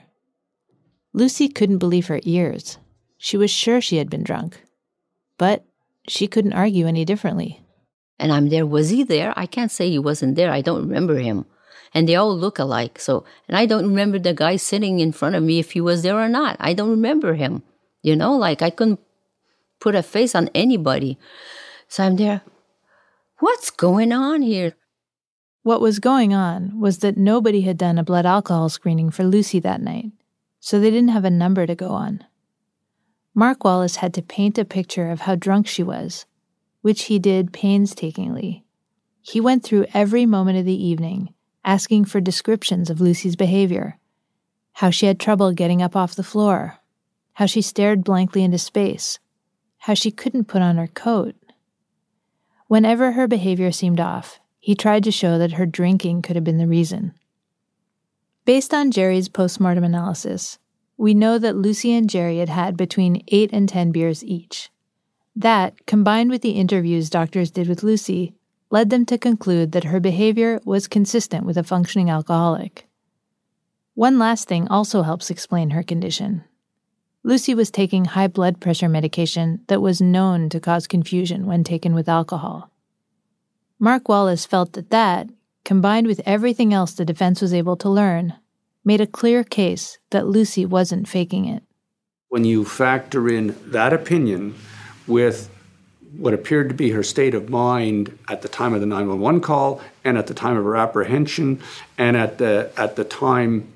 Lucy 1.13 1.47
couldn't 1.47 1.77
believe 1.77 2.07
her 2.07 2.21
ears. 2.23 2.79
She 3.19 3.37
was 3.37 3.51
sure 3.51 3.81
she 3.81 3.97
had 3.97 4.09
been 4.09 4.23
drunk. 4.23 4.63
But 5.37 5.63
she 6.07 6.25
couldn't 6.25 6.53
argue 6.53 6.87
any 6.87 7.05
differently. 7.05 7.61
And 8.17 8.31
I'm 8.31 8.49
there. 8.49 8.65
Was 8.65 8.89
he 8.89 9.03
there? 9.03 9.31
I 9.37 9.45
can't 9.45 9.69
say 9.69 9.91
he 9.91 9.99
wasn't 9.99 10.35
there. 10.35 10.49
I 10.49 10.61
don't 10.61 10.87
remember 10.87 11.19
him. 11.19 11.45
And 11.93 12.09
they 12.09 12.15
all 12.15 12.35
look 12.35 12.57
alike. 12.57 12.97
So, 12.99 13.25
and 13.47 13.55
I 13.55 13.67
don't 13.67 13.85
remember 13.85 14.17
the 14.17 14.33
guy 14.33 14.55
sitting 14.55 14.99
in 14.99 15.11
front 15.11 15.35
of 15.35 15.43
me 15.43 15.59
if 15.59 15.73
he 15.73 15.81
was 15.81 16.01
there 16.01 16.17
or 16.17 16.29
not. 16.29 16.57
I 16.59 16.73
don't 16.73 16.89
remember 16.89 17.35
him. 17.35 17.61
You 18.01 18.15
know, 18.15 18.35
like 18.35 18.63
I 18.63 18.71
couldn't 18.71 18.99
put 19.79 19.95
a 19.95 20.03
face 20.03 20.35
on 20.35 20.49
anybody. 20.55 21.17
So 21.87 22.03
I'm 22.03 22.15
there. 22.15 22.41
What's 23.39 23.69
going 23.69 24.11
on 24.11 24.41
here? 24.41 24.75
What 25.63 25.81
was 25.81 25.99
going 25.99 26.33
on 26.33 26.79
was 26.79 26.99
that 26.99 27.17
nobody 27.17 27.61
had 27.61 27.77
done 27.77 27.97
a 27.97 28.03
blood 28.03 28.25
alcohol 28.25 28.69
screening 28.69 29.09
for 29.09 29.23
Lucy 29.23 29.59
that 29.59 29.81
night, 29.81 30.11
so 30.59 30.79
they 30.79 30.91
didn't 30.91 31.09
have 31.09 31.25
a 31.25 31.29
number 31.29 31.65
to 31.65 31.75
go 31.75 31.89
on. 31.89 32.23
Mark 33.33 33.63
Wallace 33.63 33.97
had 33.97 34.13
to 34.13 34.21
paint 34.21 34.57
a 34.57 34.63
picture 34.63 35.09
of 35.09 35.21
how 35.21 35.35
drunk 35.35 35.67
she 35.67 35.83
was, 35.83 36.25
which 36.81 37.05
he 37.05 37.19
did 37.19 37.51
painstakingly. 37.51 38.63
He 39.21 39.41
went 39.41 39.63
through 39.63 39.87
every 39.93 40.25
moment 40.25 40.59
of 40.59 40.65
the 40.65 40.85
evening, 40.85 41.33
asking 41.65 42.05
for 42.05 42.21
descriptions 42.21 42.89
of 42.89 43.01
Lucy's 43.01 43.35
behavior 43.35 43.97
how 44.73 44.89
she 44.89 45.05
had 45.05 45.19
trouble 45.19 45.53
getting 45.53 45.81
up 45.81 45.95
off 45.95 46.15
the 46.15 46.23
floor, 46.23 46.77
how 47.33 47.45
she 47.45 47.61
stared 47.61 48.03
blankly 48.03 48.43
into 48.43 48.57
space, 48.57 49.19
how 49.85 49.93
she 49.93 50.09
couldn't 50.09 50.47
put 50.47 50.63
on 50.63 50.77
her 50.77 50.87
coat. 50.87 51.35
Whenever 52.65 53.11
her 53.11 53.27
behavior 53.27 53.71
seemed 53.71 53.99
off, 53.99 54.39
he 54.59 54.73
tried 54.73 55.03
to 55.03 55.11
show 55.11 55.37
that 55.37 55.51
her 55.51 55.65
drinking 55.67 56.23
could 56.23 56.35
have 56.35 56.43
been 56.43 56.57
the 56.57 56.65
reason. 56.65 57.13
Based 58.45 58.73
on 58.73 58.89
Jerry's 58.89 59.29
postmortem 59.29 59.83
analysis, 59.83 60.57
we 60.97 61.13
know 61.13 61.37
that 61.37 61.55
Lucy 61.55 61.93
and 61.93 62.09
Jerry 62.09 62.39
had 62.39 62.49
had 62.49 62.75
between 62.75 63.23
8 63.27 63.51
and 63.53 63.69
10 63.69 63.91
beers 63.91 64.23
each. 64.23 64.71
That, 65.35 65.85
combined 65.85 66.31
with 66.31 66.41
the 66.41 66.57
interviews 66.57 67.11
doctors 67.11 67.51
did 67.51 67.69
with 67.69 67.83
Lucy, 67.83 68.33
led 68.71 68.89
them 68.89 69.05
to 69.05 69.19
conclude 69.19 69.71
that 69.73 69.83
her 69.83 69.99
behavior 69.99 70.59
was 70.65 70.87
consistent 70.87 71.45
with 71.45 71.59
a 71.59 71.63
functioning 71.63 72.09
alcoholic. 72.09 72.87
One 73.93 74.17
last 74.17 74.47
thing 74.47 74.67
also 74.67 75.03
helps 75.03 75.29
explain 75.29 75.69
her 75.69 75.83
condition. 75.83 76.43
Lucy 77.25 77.55
was 77.55 77.71
taking 77.71 78.05
high 78.05 78.27
blood 78.27 78.61
pressure 78.61 78.87
medication 78.87 79.59
that 79.65 79.81
was 79.81 79.99
known 79.99 80.47
to 80.47 80.59
cause 80.59 80.85
confusion 80.85 81.47
when 81.47 81.63
taken 81.63 81.95
with 81.95 82.07
alcohol. 82.07 82.69
Mark 83.79 84.07
Wallace 84.07 84.45
felt 84.45 84.73
that 84.73 84.91
that, 84.91 85.27
combined 85.63 86.05
with 86.05 86.21
everything 86.23 86.71
else 86.71 86.93
the 86.93 87.03
defense 87.03 87.41
was 87.41 87.51
able 87.51 87.75
to 87.77 87.89
learn, 87.89 88.35
made 88.83 89.01
a 89.01 89.07
clear 89.07 89.43
case 89.43 89.97
that 90.11 90.27
Lucy 90.27 90.67
wasn't 90.67 91.07
faking 91.07 91.45
it. 91.45 91.63
When 92.29 92.45
you 92.45 92.63
factor 92.63 93.27
in 93.27 93.55
that 93.71 93.91
opinion 93.91 94.53
with 95.07 95.49
what 96.15 96.35
appeared 96.35 96.69
to 96.69 96.75
be 96.75 96.91
her 96.91 97.01
state 97.01 97.33
of 97.33 97.49
mind 97.49 98.15
at 98.29 98.43
the 98.43 98.47
time 98.47 98.75
of 98.75 98.81
the 98.81 98.85
911 98.85 99.41
call 99.41 99.81
and 100.03 100.19
at 100.19 100.27
the 100.27 100.35
time 100.35 100.57
of 100.57 100.63
her 100.63 100.77
apprehension 100.77 101.59
and 101.97 102.15
at 102.15 102.37
the 102.37 102.71
at 102.77 102.95
the 102.95 103.03
time 103.03 103.67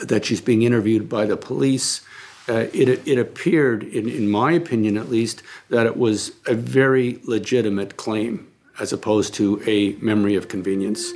that 0.00 0.24
she's 0.24 0.40
being 0.40 0.62
interviewed 0.62 1.06
by 1.06 1.26
the 1.26 1.36
police 1.36 2.00
uh, 2.48 2.66
it, 2.72 3.06
it 3.06 3.18
appeared, 3.18 3.82
in, 3.82 4.08
in 4.08 4.28
my 4.28 4.52
opinion 4.52 4.96
at 4.96 5.10
least, 5.10 5.42
that 5.70 5.86
it 5.86 5.96
was 5.96 6.32
a 6.46 6.54
very 6.54 7.20
legitimate 7.24 7.96
claim 7.96 8.46
as 8.78 8.92
opposed 8.92 9.34
to 9.34 9.62
a 9.66 9.92
memory 10.04 10.34
of 10.34 10.48
convenience. 10.48 11.12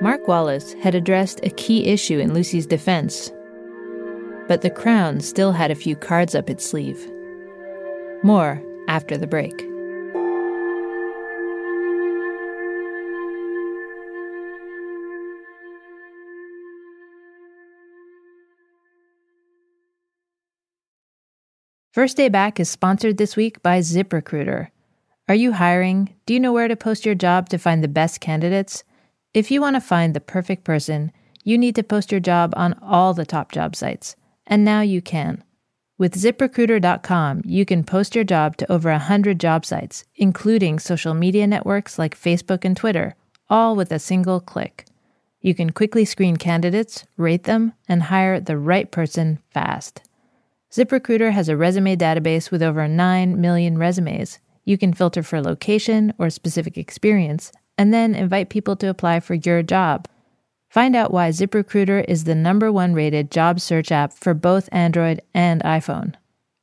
Mark 0.00 0.28
Wallace 0.28 0.74
had 0.74 0.94
addressed 0.94 1.40
a 1.42 1.50
key 1.50 1.86
issue 1.86 2.20
in 2.20 2.32
Lucy's 2.32 2.66
defense, 2.66 3.32
but 4.46 4.62
the 4.62 4.70
Crown 4.70 5.20
still 5.20 5.50
had 5.50 5.72
a 5.72 5.74
few 5.74 5.96
cards 5.96 6.36
up 6.36 6.48
its 6.48 6.64
sleeve. 6.64 7.10
More 8.22 8.62
after 8.86 9.18
the 9.18 9.26
break. 9.26 9.67
First 21.98 22.16
Day 22.16 22.28
Back 22.28 22.60
is 22.60 22.70
sponsored 22.70 23.18
this 23.18 23.34
week 23.34 23.60
by 23.60 23.80
ZipRecruiter, 23.80 24.68
Are 25.28 25.34
you 25.34 25.50
hiring? 25.50 26.14
Do 26.26 26.32
you 26.32 26.38
know 26.38 26.52
where 26.52 26.68
to 26.68 26.76
post 26.76 27.04
your 27.04 27.16
job 27.16 27.48
to 27.48 27.58
find 27.58 27.82
the 27.82 27.88
best 27.88 28.20
candidates? 28.20 28.84
If 29.34 29.50
you 29.50 29.60
want 29.60 29.74
to 29.74 29.80
find 29.80 30.14
the 30.14 30.20
perfect 30.20 30.62
person, 30.62 31.10
you 31.42 31.58
need 31.58 31.74
to 31.74 31.82
post 31.82 32.12
your 32.12 32.20
job 32.20 32.54
on 32.56 32.78
all 32.80 33.14
the 33.14 33.26
top 33.26 33.50
job 33.50 33.74
sites. 33.74 34.14
And 34.46 34.64
now 34.64 34.80
you 34.80 35.02
can. 35.02 35.42
With 35.98 36.14
ziprecruiter.com, 36.14 37.42
you 37.44 37.64
can 37.64 37.82
post 37.82 38.14
your 38.14 38.22
job 38.22 38.56
to 38.58 38.72
over 38.72 38.92
100 38.92 39.40
job 39.40 39.66
sites, 39.66 40.04
including 40.14 40.78
social 40.78 41.14
media 41.14 41.48
networks 41.48 41.98
like 41.98 42.16
Facebook 42.16 42.64
and 42.64 42.76
Twitter, 42.76 43.16
all 43.50 43.74
with 43.74 43.90
a 43.90 43.98
single 43.98 44.38
click. 44.38 44.84
You 45.40 45.52
can 45.52 45.70
quickly 45.70 46.04
screen 46.04 46.36
candidates, 46.36 47.06
rate 47.16 47.42
them, 47.42 47.72
and 47.88 48.04
hire 48.04 48.38
the 48.38 48.56
right 48.56 48.88
person 48.88 49.40
fast. 49.50 50.07
ZipRecruiter 50.72 51.32
has 51.32 51.48
a 51.48 51.56
resume 51.56 51.96
database 51.96 52.50
with 52.50 52.62
over 52.62 52.86
9 52.86 53.40
million 53.40 53.78
resumes, 53.78 54.38
you 54.64 54.76
can 54.76 54.92
filter 54.92 55.22
for 55.22 55.40
location 55.40 56.12
or 56.18 56.28
specific 56.28 56.76
experience, 56.76 57.50
and 57.78 57.94
then 57.94 58.14
invite 58.14 58.50
people 58.50 58.76
to 58.76 58.88
apply 58.88 59.20
for 59.20 59.34
your 59.34 59.62
job. 59.62 60.06
Find 60.68 60.94
out 60.94 61.10
why 61.10 61.30
ZipRecruiter 61.30 62.04
is 62.06 62.24
the 62.24 62.34
number 62.34 62.70
one 62.70 62.92
rated 62.92 63.30
job 63.30 63.60
search 63.60 63.90
app 63.90 64.12
for 64.12 64.34
both 64.34 64.68
Android 64.70 65.22
and 65.32 65.62
iPhone. 65.62 66.14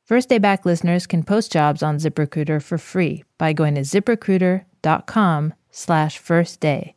First 0.04 0.28
Day 0.28 0.38
Back 0.38 0.64
listeners 0.64 1.08
can 1.08 1.24
post 1.24 1.50
jobs 1.50 1.82
on 1.82 1.96
ZipRecruiter 1.96 2.62
for 2.62 2.78
free 2.78 3.24
by 3.38 3.52
going 3.52 3.74
to 3.74 3.80
ziprecruiter.com 3.80 5.54
slash 5.72 6.18
first 6.18 6.60
day. 6.60 6.94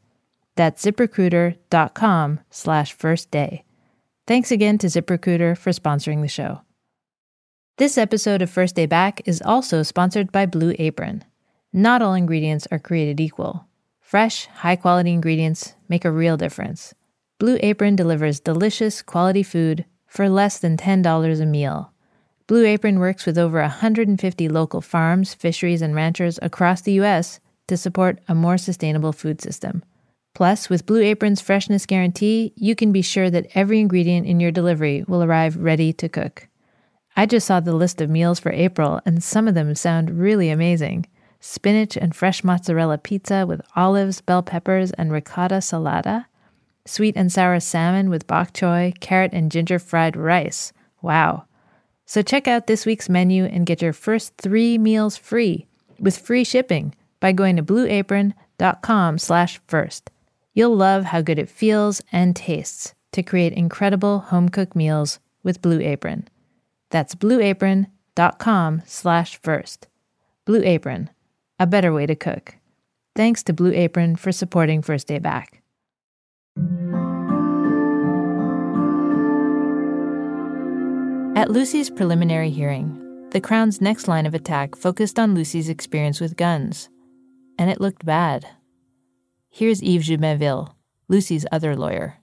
That's 0.55 0.85
ziprecruiter.com 0.85 2.39
slash 2.51 2.93
first 2.93 3.31
day. 3.31 3.63
Thanks 4.27 4.51
again 4.51 4.77
to 4.77 4.87
ZipRecruiter 4.87 5.57
for 5.57 5.71
sponsoring 5.71 6.21
the 6.21 6.27
show. 6.27 6.61
This 7.79 7.97
episode 7.97 8.41
of 8.41 8.49
First 8.49 8.75
Day 8.75 8.87
Back 8.87 9.21
is 9.23 9.41
also 9.41 9.83
sponsored 9.83 10.33
by 10.33 10.45
Blue 10.45 10.75
Apron. 10.77 11.23
Not 11.71 12.01
all 12.01 12.13
ingredients 12.13 12.67
are 12.73 12.77
created 12.77 13.21
equal. 13.21 13.67
Fresh, 14.01 14.47
high 14.47 14.75
quality 14.75 15.13
ingredients 15.13 15.75
make 15.87 16.03
a 16.03 16.11
real 16.11 16.35
difference. 16.35 16.93
Blue 17.37 17.57
Apron 17.61 17.95
delivers 17.95 18.41
delicious, 18.41 19.01
quality 19.01 19.43
food 19.43 19.85
for 20.07 20.27
less 20.27 20.59
than 20.59 20.75
$10 20.75 21.41
a 21.41 21.45
meal. 21.45 21.93
Blue 22.47 22.65
Apron 22.65 22.99
works 22.99 23.25
with 23.25 23.37
over 23.37 23.61
150 23.61 24.49
local 24.49 24.81
farms, 24.81 25.33
fisheries, 25.33 25.81
and 25.81 25.95
ranchers 25.95 26.37
across 26.41 26.81
the 26.81 26.99
U.S. 27.03 27.39
to 27.69 27.77
support 27.77 28.19
a 28.27 28.35
more 28.35 28.57
sustainable 28.57 29.13
food 29.13 29.39
system. 29.39 29.85
Plus, 30.35 30.69
with 30.69 30.85
Blue 30.85 31.01
Apron's 31.01 31.39
freshness 31.39 31.85
guarantee, 31.85 32.51
you 32.57 32.75
can 32.75 32.91
be 32.91 33.01
sure 33.01 33.29
that 33.29 33.47
every 33.55 33.79
ingredient 33.79 34.27
in 34.27 34.41
your 34.41 34.51
delivery 34.51 35.05
will 35.07 35.23
arrive 35.23 35.55
ready 35.55 35.93
to 35.93 36.09
cook. 36.09 36.48
I 37.19 37.25
just 37.25 37.47
saw 37.47 37.59
the 37.59 37.75
list 37.75 37.99
of 37.99 38.09
meals 38.09 38.39
for 38.39 38.49
April, 38.53 39.01
and 39.05 39.21
some 39.21 39.49
of 39.49 39.53
them 39.53 39.75
sound 39.75 40.21
really 40.21 40.49
amazing. 40.49 41.05
Spinach 41.41 41.97
and 41.97 42.15
fresh 42.15 42.45
mozzarella 42.45 42.97
pizza 42.97 43.45
with 43.45 43.59
olives, 43.75 44.21
bell 44.21 44.41
peppers, 44.41 44.91
and 44.91 45.11
ricotta 45.11 45.55
salata. 45.55 46.27
Sweet 46.85 47.17
and 47.17 47.29
sour 47.29 47.59
salmon 47.59 48.09
with 48.09 48.25
bok 48.25 48.53
choy, 48.53 48.97
carrot, 49.01 49.33
and 49.33 49.51
ginger 49.51 49.79
fried 49.79 50.15
rice. 50.15 50.71
Wow. 51.01 51.43
So 52.05 52.21
check 52.21 52.47
out 52.47 52.67
this 52.67 52.85
week's 52.85 53.09
menu 53.09 53.43
and 53.43 53.65
get 53.65 53.81
your 53.81 53.91
first 53.91 54.37
three 54.37 54.77
meals 54.77 55.17
free 55.17 55.67
with 55.99 56.17
free 56.17 56.45
shipping 56.45 56.95
by 57.19 57.33
going 57.33 57.57
to 57.57 57.63
blueapron.com 57.63 59.17
slash 59.17 59.59
first. 59.67 60.09
You'll 60.53 60.77
love 60.77 61.03
how 61.03 61.19
good 61.19 61.37
it 61.37 61.49
feels 61.49 62.01
and 62.13 62.33
tastes 62.33 62.93
to 63.11 63.23
create 63.23 63.51
incredible 63.51 64.19
home-cooked 64.19 64.73
meals 64.73 65.19
with 65.43 65.61
Blue 65.61 65.81
Apron. 65.81 66.29
That's 66.89 67.15
blueapron.com 67.15 68.81
slash 68.85 69.39
first. 69.41 69.87
Blue 70.45 70.63
Apron, 70.63 71.09
a 71.59 71.67
better 71.67 71.93
way 71.93 72.05
to 72.05 72.15
cook. 72.15 72.55
Thanks 73.15 73.43
to 73.43 73.53
Blue 73.53 73.73
Apron 73.73 74.15
for 74.15 74.31
supporting 74.31 74.81
First 74.81 75.07
Day 75.07 75.19
Back. 75.19 75.61
At 81.35 81.49
Lucy's 81.49 81.89
preliminary 81.89 82.49
hearing, 82.49 83.29
the 83.31 83.39
Crown's 83.39 83.79
next 83.79 84.07
line 84.07 84.25
of 84.25 84.33
attack 84.33 84.75
focused 84.75 85.17
on 85.19 85.35
Lucy's 85.35 85.69
experience 85.69 86.19
with 86.19 86.35
guns, 86.35 86.89
and 87.57 87.69
it 87.69 87.79
looked 87.79 88.05
bad. 88.05 88.47
Here's 89.49 89.81
Yves 89.81 90.09
Jubainville, 90.09 90.73
Lucy's 91.07 91.45
other 91.51 91.75
lawyer. 91.75 92.18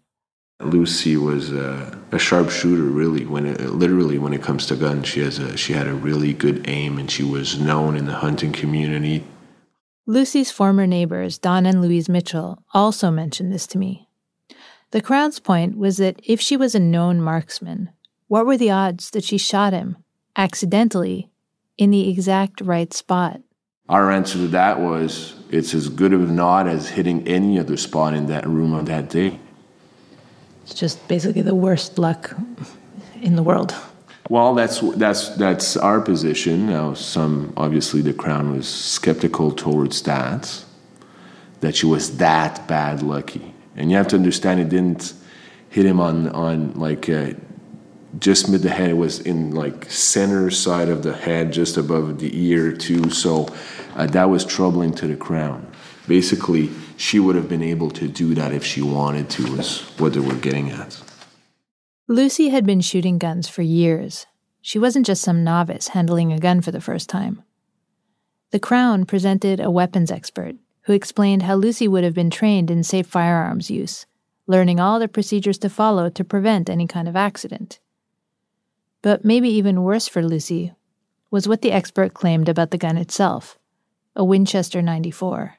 Lucy 0.60 1.16
was 1.16 1.52
a, 1.52 1.98
a 2.12 2.18
sharpshooter, 2.18 2.82
really. 2.82 3.26
When 3.26 3.46
it, 3.46 3.60
literally, 3.60 4.18
when 4.18 4.32
it 4.32 4.42
comes 4.42 4.66
to 4.66 4.76
guns, 4.76 5.06
she 5.06 5.20
has 5.20 5.38
a 5.38 5.56
she 5.56 5.74
had 5.74 5.86
a 5.86 5.94
really 5.94 6.32
good 6.32 6.66
aim, 6.68 6.98
and 6.98 7.10
she 7.10 7.22
was 7.22 7.60
known 7.60 7.96
in 7.96 8.06
the 8.06 8.14
hunting 8.14 8.52
community. 8.52 9.24
Lucy's 10.06 10.50
former 10.50 10.86
neighbors, 10.86 11.36
Don 11.36 11.66
and 11.66 11.82
Louise 11.82 12.08
Mitchell, 12.08 12.62
also 12.72 13.10
mentioned 13.10 13.52
this 13.52 13.66
to 13.66 13.78
me. 13.78 14.08
The 14.92 15.02
Crown's 15.02 15.40
point 15.40 15.76
was 15.76 15.96
that 15.96 16.20
if 16.22 16.40
she 16.40 16.56
was 16.56 16.74
a 16.74 16.80
known 16.80 17.20
marksman, 17.20 17.90
what 18.28 18.46
were 18.46 18.56
the 18.56 18.70
odds 18.70 19.10
that 19.10 19.24
she 19.24 19.36
shot 19.36 19.72
him 19.72 19.96
accidentally 20.36 21.28
in 21.76 21.90
the 21.90 22.08
exact 22.08 22.60
right 22.60 22.94
spot? 22.94 23.40
Our 23.88 24.10
answer 24.10 24.38
to 24.38 24.48
that 24.48 24.80
was 24.80 25.34
it's 25.50 25.74
as 25.74 25.88
good 25.88 26.12
of 26.12 26.28
a 26.28 26.32
nod 26.32 26.66
as 26.66 26.88
hitting 26.88 27.26
any 27.26 27.58
other 27.58 27.76
spot 27.76 28.14
in 28.14 28.26
that 28.26 28.46
room 28.46 28.74
on 28.74 28.86
that 28.86 29.10
day. 29.10 29.40
It's 30.66 30.74
just 30.74 31.06
basically 31.06 31.42
the 31.42 31.54
worst 31.54 31.96
luck 31.96 32.34
in 33.22 33.36
the 33.36 33.42
world. 33.42 33.72
Well, 34.28 34.52
that's 34.56 34.80
that's 34.80 35.28
that's 35.36 35.76
our 35.76 36.00
position. 36.00 36.66
Now, 36.66 36.94
some 36.94 37.52
obviously 37.56 38.02
the 38.02 38.12
crown 38.12 38.56
was 38.56 38.66
skeptical 38.66 39.52
towards 39.52 40.02
that, 40.02 40.64
that 41.60 41.76
she 41.76 41.86
was 41.86 42.16
that 42.16 42.66
bad 42.66 43.00
lucky, 43.00 43.54
and 43.76 43.92
you 43.92 43.96
have 43.96 44.08
to 44.08 44.16
understand 44.16 44.58
it 44.58 44.68
didn't 44.68 45.14
hit 45.70 45.86
him 45.86 46.00
on 46.00 46.30
on 46.30 46.74
like 46.74 47.08
uh, 47.08 47.34
just 48.18 48.48
mid 48.48 48.62
the 48.62 48.70
head. 48.70 48.90
It 48.90 48.94
was 48.94 49.20
in 49.20 49.52
like 49.52 49.88
center 49.88 50.50
side 50.50 50.88
of 50.88 51.04
the 51.04 51.14
head, 51.14 51.52
just 51.52 51.76
above 51.76 52.18
the 52.18 52.36
ear 52.36 52.72
too. 52.72 53.10
So 53.10 53.48
uh, 53.94 54.06
that 54.08 54.28
was 54.28 54.44
troubling 54.44 54.92
to 54.94 55.06
the 55.06 55.16
crown. 55.16 55.70
Basically, 56.08 56.70
she 56.96 57.18
would 57.18 57.36
have 57.36 57.48
been 57.48 57.62
able 57.62 57.90
to 57.90 58.08
do 58.08 58.34
that 58.34 58.52
if 58.52 58.64
she 58.64 58.82
wanted 58.82 59.28
to, 59.30 59.58
is 59.58 59.80
what 59.98 60.14
they 60.14 60.20
were 60.20 60.34
getting 60.34 60.70
at. 60.70 61.00
Lucy 62.08 62.48
had 62.48 62.64
been 62.64 62.80
shooting 62.80 63.18
guns 63.18 63.48
for 63.48 63.62
years. 63.62 64.26
She 64.62 64.78
wasn't 64.78 65.06
just 65.06 65.22
some 65.22 65.44
novice 65.44 65.88
handling 65.88 66.32
a 66.32 66.38
gun 66.38 66.60
for 66.60 66.70
the 66.70 66.80
first 66.80 67.08
time. 67.08 67.42
The 68.50 68.60
Crown 68.60 69.04
presented 69.04 69.60
a 69.60 69.70
weapons 69.70 70.10
expert 70.10 70.56
who 70.82 70.92
explained 70.92 71.42
how 71.42 71.56
Lucy 71.56 71.88
would 71.88 72.04
have 72.04 72.14
been 72.14 72.30
trained 72.30 72.70
in 72.70 72.84
safe 72.84 73.06
firearms 73.06 73.70
use, 73.70 74.06
learning 74.46 74.78
all 74.78 75.00
the 75.00 75.08
procedures 75.08 75.58
to 75.58 75.68
follow 75.68 76.08
to 76.08 76.24
prevent 76.24 76.70
any 76.70 76.86
kind 76.86 77.08
of 77.08 77.16
accident. 77.16 77.80
But 79.02 79.24
maybe 79.24 79.48
even 79.48 79.82
worse 79.82 80.06
for 80.06 80.22
Lucy 80.22 80.72
was 81.30 81.48
what 81.48 81.60
the 81.60 81.72
expert 81.72 82.14
claimed 82.14 82.48
about 82.48 82.70
the 82.70 82.78
gun 82.78 82.96
itself 82.96 83.58
a 84.14 84.24
Winchester 84.24 84.80
94. 84.80 85.58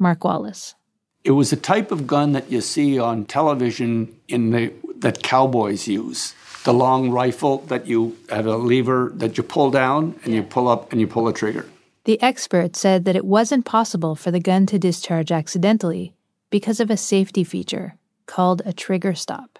Mark 0.00 0.24
Wallace. 0.24 0.74
It 1.22 1.32
was 1.32 1.52
a 1.52 1.56
type 1.56 1.92
of 1.92 2.06
gun 2.06 2.32
that 2.32 2.50
you 2.50 2.62
see 2.62 2.98
on 2.98 3.26
television 3.26 4.16
in 4.26 4.50
the 4.50 4.72
that 4.96 5.22
cowboys 5.22 5.86
use. 5.86 6.34
The 6.64 6.74
long 6.74 7.10
rifle 7.10 7.58
that 7.68 7.86
you 7.86 8.18
have 8.28 8.46
a 8.46 8.56
lever 8.56 9.12
that 9.14 9.38
you 9.38 9.42
pull 9.42 9.70
down 9.70 10.18
and 10.24 10.34
you 10.34 10.42
pull 10.42 10.68
up 10.68 10.92
and 10.92 11.00
you 11.00 11.06
pull 11.06 11.26
a 11.28 11.32
trigger. 11.32 11.66
The 12.04 12.20
expert 12.22 12.76
said 12.76 13.04
that 13.04 13.16
it 13.16 13.24
wasn't 13.24 13.64
possible 13.64 14.14
for 14.14 14.30
the 14.30 14.40
gun 14.40 14.66
to 14.66 14.78
discharge 14.78 15.32
accidentally 15.32 16.14
because 16.50 16.80
of 16.80 16.90
a 16.90 16.96
safety 16.96 17.44
feature 17.44 17.96
called 18.26 18.62
a 18.64 18.72
trigger 18.72 19.14
stop. 19.14 19.58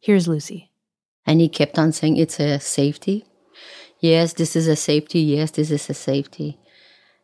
Here's 0.00 0.28
Lucy. 0.28 0.70
And 1.26 1.40
he 1.40 1.48
kept 1.48 1.78
on 1.78 1.92
saying, 1.92 2.16
It's 2.16 2.40
a 2.40 2.58
safety. 2.58 3.24
Yes, 4.00 4.32
this 4.32 4.54
is 4.54 4.66
a 4.68 4.76
safety. 4.76 5.20
Yes, 5.20 5.52
this 5.52 5.70
is 5.70 5.90
a 5.90 5.94
safety. 5.94 6.58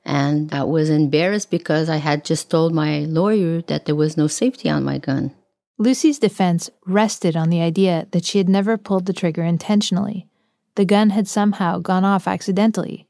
And 0.04 0.52
I 0.52 0.64
was 0.64 0.90
embarrassed 0.90 1.50
because 1.50 1.88
I 1.88 1.96
had 1.96 2.24
just 2.24 2.50
told 2.50 2.74
my 2.74 3.00
lawyer 3.00 3.62
that 3.62 3.86
there 3.86 3.94
was 3.94 4.16
no 4.16 4.26
safety 4.26 4.68
on 4.68 4.84
my 4.84 4.98
gun. 4.98 5.34
Lucy's 5.78 6.18
defense 6.18 6.70
rested 6.86 7.36
on 7.36 7.50
the 7.50 7.60
idea 7.60 8.06
that 8.12 8.24
she 8.24 8.38
had 8.38 8.48
never 8.48 8.76
pulled 8.76 9.06
the 9.06 9.12
trigger 9.12 9.42
intentionally. 9.42 10.28
The 10.76 10.84
gun 10.84 11.10
had 11.10 11.26
somehow 11.26 11.78
gone 11.78 12.04
off 12.04 12.28
accidentally. 12.28 13.08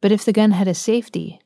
But 0.00 0.12
if 0.12 0.24
the 0.24 0.32
gun 0.32 0.50
had 0.50 0.68
a 0.68 0.74
safety, 0.74 1.40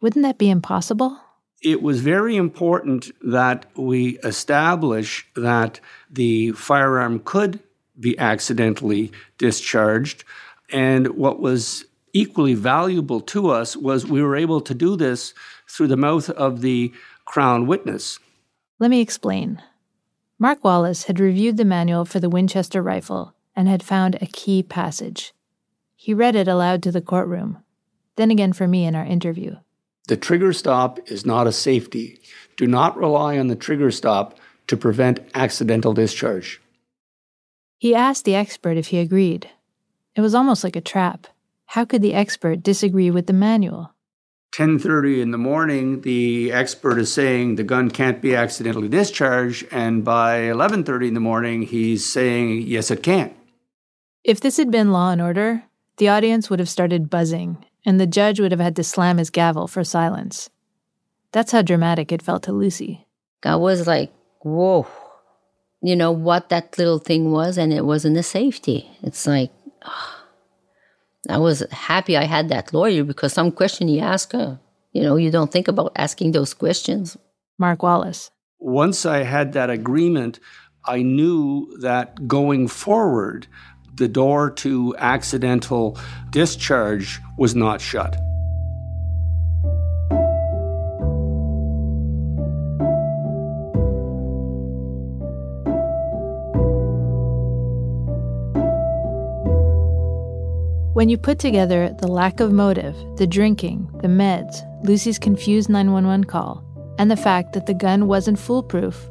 wouldn't 0.00 0.24
that 0.24 0.38
be 0.38 0.50
impossible? 0.50 1.18
It 1.62 1.82
was 1.82 2.00
very 2.00 2.36
important 2.36 3.10
that 3.20 3.66
we 3.76 4.18
establish 4.20 5.26
that 5.34 5.80
the 6.10 6.52
firearm 6.52 7.20
could 7.20 7.60
be 7.98 8.18
accidentally 8.18 9.12
discharged. 9.38 10.24
And 10.70 11.08
what 11.08 11.40
was 11.40 11.84
equally 12.12 12.54
valuable 12.54 13.20
to 13.20 13.50
us 13.50 13.76
was 13.76 14.06
we 14.06 14.22
were 14.22 14.36
able 14.36 14.60
to 14.60 14.74
do 14.74 14.96
this 14.96 15.34
through 15.68 15.88
the 15.88 15.96
mouth 15.96 16.30
of 16.30 16.60
the 16.60 16.92
Crown 17.24 17.66
witness. 17.66 18.18
Let 18.78 18.90
me 18.90 19.00
explain. 19.00 19.62
Mark 20.38 20.62
Wallace 20.64 21.04
had 21.04 21.20
reviewed 21.20 21.56
the 21.56 21.64
manual 21.64 22.04
for 22.04 22.20
the 22.20 22.30
Winchester 22.30 22.82
rifle 22.82 23.34
and 23.56 23.68
had 23.68 23.82
found 23.82 24.16
a 24.16 24.26
key 24.26 24.62
passage. 24.62 25.34
He 25.96 26.14
read 26.14 26.36
it 26.36 26.48
aloud 26.48 26.82
to 26.84 26.92
the 26.92 27.02
courtroom. 27.02 27.58
then 28.16 28.30
again 28.32 28.52
for 28.52 28.66
me 28.66 28.84
in 28.84 28.96
our 28.96 29.04
interview. 29.04 29.56
The 30.08 30.16
trigger 30.16 30.52
stop 30.52 30.98
is 31.10 31.26
not 31.26 31.46
a 31.46 31.52
safety. 31.52 32.20
Do 32.56 32.66
not 32.66 32.96
rely 32.96 33.38
on 33.38 33.46
the 33.48 33.54
trigger 33.54 33.90
stop 33.90 34.38
to 34.66 34.76
prevent 34.76 35.20
accidental 35.34 35.92
discharge. 35.92 36.60
He 37.78 37.94
asked 37.94 38.24
the 38.24 38.34
expert 38.34 38.76
if 38.76 38.88
he 38.88 38.98
agreed. 38.98 39.50
It 40.16 40.20
was 40.20 40.34
almost 40.34 40.64
like 40.64 40.76
a 40.76 40.80
trap. 40.80 41.28
How 41.72 41.84
could 41.84 42.00
the 42.00 42.14
expert 42.14 42.62
disagree 42.62 43.10
with 43.10 43.26
the 43.26 43.34
manual? 43.34 43.92
10:30 44.52 45.20
in 45.20 45.32
the 45.32 45.38
morning 45.38 46.00
the 46.00 46.50
expert 46.50 46.98
is 46.98 47.12
saying 47.12 47.56
the 47.56 47.62
gun 47.62 47.90
can't 47.90 48.22
be 48.22 48.34
accidentally 48.34 48.88
discharged 48.88 49.68
and 49.70 50.02
by 50.02 50.48
11:30 50.48 51.08
in 51.08 51.14
the 51.14 51.20
morning 51.20 51.60
he's 51.62 52.10
saying 52.10 52.62
yes 52.62 52.90
it 52.90 53.02
can. 53.02 53.34
If 54.24 54.40
this 54.40 54.56
had 54.56 54.70
been 54.70 54.92
law 54.92 55.10
and 55.10 55.20
order, 55.20 55.64
the 55.98 56.08
audience 56.08 56.48
would 56.48 56.58
have 56.58 56.70
started 56.70 57.10
buzzing 57.10 57.62
and 57.84 58.00
the 58.00 58.06
judge 58.06 58.40
would 58.40 58.50
have 58.52 58.64
had 58.64 58.76
to 58.76 58.82
slam 58.82 59.18
his 59.18 59.28
gavel 59.28 59.68
for 59.68 59.84
silence. 59.84 60.48
That's 61.32 61.52
how 61.52 61.60
dramatic 61.60 62.12
it 62.12 62.22
felt 62.22 62.44
to 62.44 62.52
Lucy. 62.52 63.06
I 63.44 63.56
was 63.56 63.86
like, 63.86 64.10
whoa, 64.40 64.86
you 65.82 65.96
know 65.96 66.12
what 66.12 66.48
that 66.48 66.78
little 66.78 66.98
thing 66.98 67.30
was, 67.30 67.58
and 67.58 67.72
it 67.72 67.84
wasn't 67.84 68.16
a 68.16 68.22
safety. 68.22 68.90
It's 69.02 69.26
like, 69.26 69.52
oh. 69.84 70.17
I 71.28 71.38
was 71.38 71.64
happy 71.70 72.16
I 72.16 72.24
had 72.24 72.48
that 72.48 72.72
lawyer 72.72 73.04
because 73.04 73.32
some 73.32 73.50
question 73.50 73.88
he 73.88 74.00
asked, 74.00 74.34
uh, 74.34 74.56
you 74.92 75.02
know, 75.02 75.16
you 75.16 75.30
don't 75.30 75.50
think 75.50 75.68
about 75.68 75.92
asking 75.96 76.32
those 76.32 76.54
questions. 76.54 77.16
Mark 77.58 77.82
Wallace. 77.82 78.30
Once 78.60 79.04
I 79.04 79.24
had 79.24 79.52
that 79.52 79.70
agreement, 79.70 80.38
I 80.84 81.02
knew 81.02 81.76
that 81.80 82.28
going 82.28 82.68
forward, 82.68 83.46
the 83.94 84.08
door 84.08 84.50
to 84.50 84.94
accidental 84.98 85.98
discharge 86.30 87.20
was 87.36 87.54
not 87.54 87.80
shut. 87.80 88.16
When 100.98 101.08
you 101.08 101.16
put 101.16 101.38
together 101.38 101.94
the 102.00 102.08
lack 102.08 102.40
of 102.40 102.50
motive, 102.50 102.96
the 103.18 103.26
drinking, 103.28 103.88
the 104.02 104.08
meds, 104.08 104.66
Lucy's 104.82 105.16
confused 105.16 105.68
911 105.68 106.24
call, 106.24 106.64
and 106.98 107.08
the 107.08 107.16
fact 107.16 107.52
that 107.52 107.66
the 107.66 107.72
gun 107.72 108.08
wasn't 108.08 108.36
foolproof, 108.36 109.08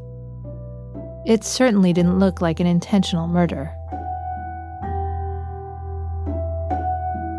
it 1.26 1.46
certainly 1.46 1.94
didn't 1.94 2.20
look 2.20 2.42
like 2.42 2.60
an 2.60 2.68
intentional 2.68 3.30
murder. 3.30 3.72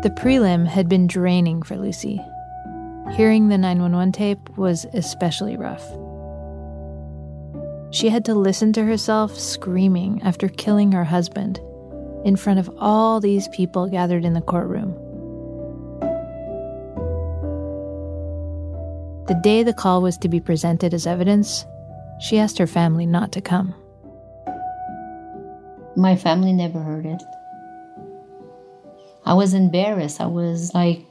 The 0.01 0.15
prelim 0.17 0.65
had 0.65 0.89
been 0.89 1.05
draining 1.05 1.61
for 1.61 1.77
Lucy. 1.77 2.19
Hearing 3.11 3.49
the 3.49 3.57
911 3.59 4.13
tape 4.13 4.57
was 4.57 4.87
especially 4.93 5.57
rough. 5.57 5.85
She 7.93 8.09
had 8.09 8.25
to 8.25 8.33
listen 8.33 8.73
to 8.73 8.83
herself 8.83 9.37
screaming 9.37 10.23
after 10.23 10.47
killing 10.47 10.91
her 10.93 11.03
husband 11.03 11.59
in 12.25 12.35
front 12.35 12.59
of 12.59 12.69
all 12.79 13.19
these 13.19 13.47
people 13.49 13.87
gathered 13.87 14.25
in 14.25 14.33
the 14.33 14.41
courtroom. 14.41 14.93
The 19.27 19.39
day 19.43 19.63
the 19.63 19.73
call 19.73 20.01
was 20.01 20.17
to 20.19 20.27
be 20.27 20.39
presented 20.39 20.93
as 20.93 21.05
evidence, 21.05 21.65
she 22.19 22.39
asked 22.39 22.57
her 22.57 22.67
family 22.67 23.05
not 23.05 23.31
to 23.33 23.41
come. 23.41 23.75
My 25.95 26.15
family 26.15 26.51
never 26.53 26.79
heard 26.79 27.05
it. 27.05 27.21
I 29.25 29.33
was 29.33 29.53
embarrassed. 29.53 30.19
I 30.19 30.25
was 30.25 30.73
like, 30.73 31.05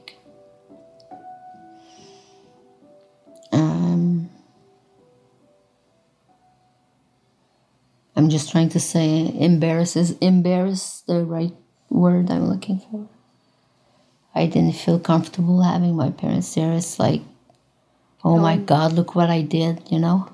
I'm 8.19 8.29
just 8.29 8.51
trying 8.51 8.67
to 8.75 8.81
say 8.81 9.33
embarrass 9.39 9.95
is 9.95 10.11
embarrass 10.19 11.03
the 11.07 11.23
right 11.23 11.53
word 11.89 12.29
I'm 12.29 12.49
looking 12.49 12.81
for. 12.81 13.07
I 14.35 14.45
didn't 14.45 14.75
feel 14.75 14.99
comfortable 14.99 15.61
having 15.61 15.95
my 15.95 16.11
parents 16.11 16.53
there. 16.53 16.73
It's 16.73 16.99
like, 16.99 17.21
oh 18.25 18.37
my 18.37 18.57
God, 18.57 18.91
look 18.91 19.15
what 19.15 19.29
I 19.29 19.41
did, 19.41 19.89
you 19.89 19.99
know? 19.99 20.27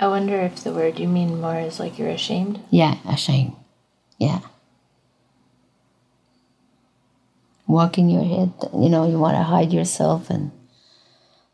I 0.00 0.08
wonder 0.08 0.40
if 0.40 0.64
the 0.64 0.72
word 0.72 0.98
you 0.98 1.06
mean 1.06 1.38
more 1.38 1.60
is 1.60 1.78
like 1.78 1.98
you're 1.98 2.08
ashamed? 2.08 2.60
Yeah, 2.70 2.96
ashamed. 3.06 3.54
Yeah. 4.16 4.40
Walking 7.66 8.08
your 8.08 8.24
head, 8.24 8.54
you 8.72 8.88
know, 8.88 9.06
you 9.06 9.18
want 9.18 9.36
to 9.36 9.42
hide 9.42 9.70
yourself 9.70 10.30
and 10.30 10.50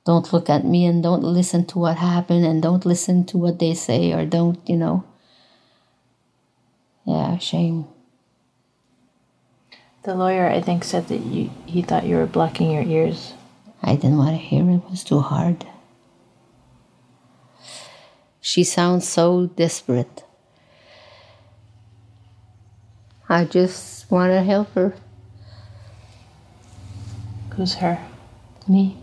don't 0.07 0.33
look 0.33 0.48
at 0.48 0.64
me 0.64 0.87
and 0.87 1.02
don't 1.02 1.24
listen 1.24 1.66
to 1.66 1.81
what 1.81 1.96
happened 1.96 2.46
and 2.46 2.62
don't 2.62 2.87
listen 2.87 3.24
to 3.26 3.38
what 3.38 3.59
they 3.59 3.74
say 3.74 4.12
or 4.12 4.24
don't, 4.24 4.61
you 4.68 4.76
know. 4.76 5.02
Yeah, 7.05 7.38
shame. 7.38 7.87
The 10.05 10.15
lawyer, 10.15 10.49
I 10.49 10.61
think, 10.61 10.85
said 10.85 11.09
that 11.09 11.21
you 11.21 11.51
he 11.67 11.83
thought 11.83 12.07
you 12.07 12.17
were 12.17 12.27
blocking 12.27 12.71
your 12.71 12.83
ears. 12.83 13.35
I 13.83 13.95
didn't 13.95 14.19
want 14.19 14.31
to 14.31 14.37
hear 14.37 14.69
it. 14.69 14.77
It 14.77 14.91
was 14.91 15.05
too 15.05 15.21
hard. 15.21 15.67
She 18.41 18.65
sounds 18.65 19.07
so 19.07 19.47
desperate. 19.47 20.25
I 23.29 23.45
just 23.45 24.11
want 24.11 24.33
to 24.33 24.43
help 24.43 24.73
her. 24.75 24.95
Who's 27.51 27.75
her? 27.75 28.05
Me. 28.69 28.97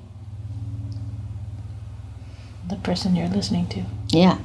The 2.67 2.75
person 2.75 3.15
you're 3.15 3.29
listening 3.29 3.67
to. 3.69 3.83
Yeah. 4.09 4.37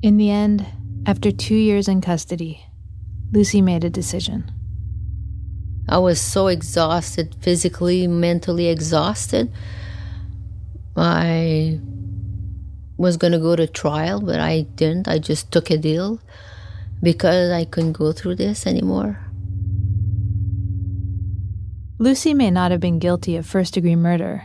In 0.00 0.16
the 0.16 0.30
end, 0.30 0.64
after 1.06 1.32
two 1.32 1.56
years 1.56 1.88
in 1.88 2.00
custody, 2.00 2.64
Lucy 3.32 3.60
made 3.60 3.82
a 3.82 3.90
decision. 3.90 4.52
I 5.88 5.98
was 5.98 6.20
so 6.20 6.46
exhausted, 6.46 7.34
physically, 7.40 8.06
mentally 8.06 8.68
exhausted. 8.68 9.50
I 10.96 11.80
was 12.96 13.16
going 13.16 13.32
to 13.32 13.40
go 13.40 13.56
to 13.56 13.66
trial, 13.66 14.20
but 14.20 14.38
I 14.38 14.62
didn't. 14.76 15.08
I 15.08 15.18
just 15.18 15.50
took 15.50 15.68
a 15.68 15.76
deal 15.76 16.20
because 17.02 17.50
I 17.50 17.64
couldn't 17.64 17.92
go 17.92 18.12
through 18.12 18.36
this 18.36 18.68
anymore. 18.68 19.18
Lucy 21.98 22.34
may 22.34 22.52
not 22.52 22.70
have 22.70 22.80
been 22.80 23.00
guilty 23.00 23.36
of 23.36 23.46
first 23.46 23.74
degree 23.74 23.96
murder, 23.96 24.44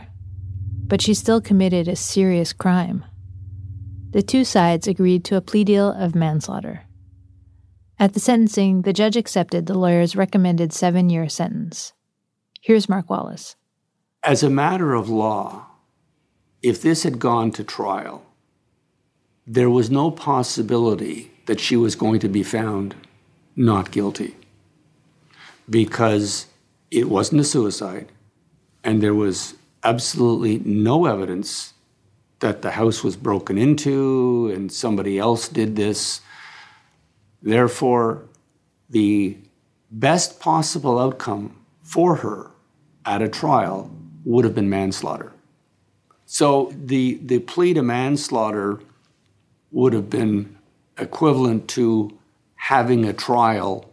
but 0.88 1.00
she 1.00 1.14
still 1.14 1.40
committed 1.40 1.86
a 1.86 1.94
serious 1.94 2.52
crime 2.52 3.04
the 4.14 4.22
two 4.22 4.44
sides 4.44 4.86
agreed 4.86 5.24
to 5.24 5.34
a 5.34 5.40
plea 5.40 5.64
deal 5.64 5.90
of 5.90 6.14
manslaughter. 6.14 6.82
At 7.98 8.14
the 8.14 8.20
sentencing, 8.20 8.82
the 8.82 8.92
judge 8.92 9.16
accepted 9.16 9.66
the 9.66 9.76
lawyer's 9.76 10.14
recommended 10.14 10.72
seven 10.72 11.10
year 11.10 11.28
sentence. 11.28 11.94
Here's 12.60 12.88
Mark 12.88 13.10
Wallace. 13.10 13.56
As 14.22 14.44
a 14.44 14.48
matter 14.48 14.94
of 14.94 15.08
law, 15.08 15.66
if 16.62 16.80
this 16.80 17.02
had 17.02 17.18
gone 17.18 17.50
to 17.52 17.64
trial, 17.64 18.24
there 19.48 19.68
was 19.68 19.90
no 19.90 20.12
possibility 20.12 21.32
that 21.46 21.58
she 21.58 21.76
was 21.76 21.96
going 21.96 22.20
to 22.20 22.28
be 22.28 22.44
found 22.44 22.94
not 23.56 23.90
guilty 23.90 24.36
because 25.68 26.46
it 26.92 27.08
wasn't 27.08 27.40
a 27.40 27.44
suicide 27.44 28.12
and 28.84 29.02
there 29.02 29.12
was 29.12 29.54
absolutely 29.82 30.60
no 30.60 31.06
evidence 31.06 31.73
that 32.44 32.60
the 32.60 32.72
house 32.72 33.02
was 33.02 33.16
broken 33.16 33.56
into 33.56 34.52
and 34.54 34.70
somebody 34.70 35.18
else 35.18 35.48
did 35.48 35.76
this. 35.76 36.20
Therefore, 37.40 38.22
the 38.90 39.38
best 39.90 40.40
possible 40.40 40.98
outcome 40.98 41.56
for 41.82 42.16
her 42.16 42.50
at 43.06 43.22
a 43.22 43.30
trial 43.30 43.90
would 44.26 44.44
have 44.44 44.54
been 44.54 44.68
manslaughter. 44.68 45.32
So 46.26 46.70
the, 46.76 47.18
the 47.22 47.38
plea 47.38 47.72
to 47.72 47.82
manslaughter 47.82 48.80
would 49.70 49.94
have 49.94 50.10
been 50.10 50.58
equivalent 50.98 51.66
to 51.68 52.12
having 52.56 53.06
a 53.06 53.14
trial 53.14 53.90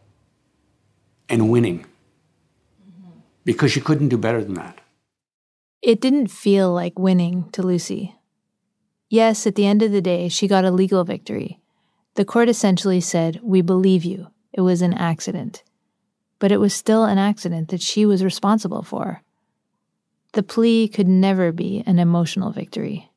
and 1.30 1.50
winning 1.50 1.86
because 3.46 3.72
she 3.72 3.80
couldn't 3.80 4.10
do 4.10 4.18
better 4.18 4.44
than 4.44 4.56
that. 4.56 4.82
It 5.82 6.02
didn't 6.02 6.28
feel 6.28 6.74
like 6.74 7.00
winning 7.00 7.50
to 7.54 7.64
Lucy. 7.64 8.16
Yes, 9.12 9.45
at 9.45 9.56
the 9.56 9.65
end 9.65 9.82
of 9.82 9.91
the 9.91 10.02
day, 10.02 10.30
she 10.30 10.47
got 10.47 10.63
a 10.63 10.71
legal 10.71 11.04
victory. 11.04 11.60
The 12.15 12.24
court 12.24 12.47
essentially 12.47 13.02
said, 13.02 13.41
We 13.43 13.60
believe 13.62 14.06
you. 14.06 14.28
It 14.54 14.62
was 14.62 14.82
an 14.82 14.93
accident. 14.93 15.63
But 16.39 16.54
it 16.54 16.62
was 16.62 16.74
still 16.74 17.04
an 17.04 17.17
accident 17.17 17.67
that 17.69 17.82
she 17.82 18.06
was 18.06 18.24
responsible 18.24 18.84
for. 18.84 19.21
The 20.32 20.43
plea 20.43 20.88
could 20.88 21.10
never 21.10 21.52
be 21.52 21.84
an 21.86 22.00
emotional 22.00 22.52
victory. 22.52 23.12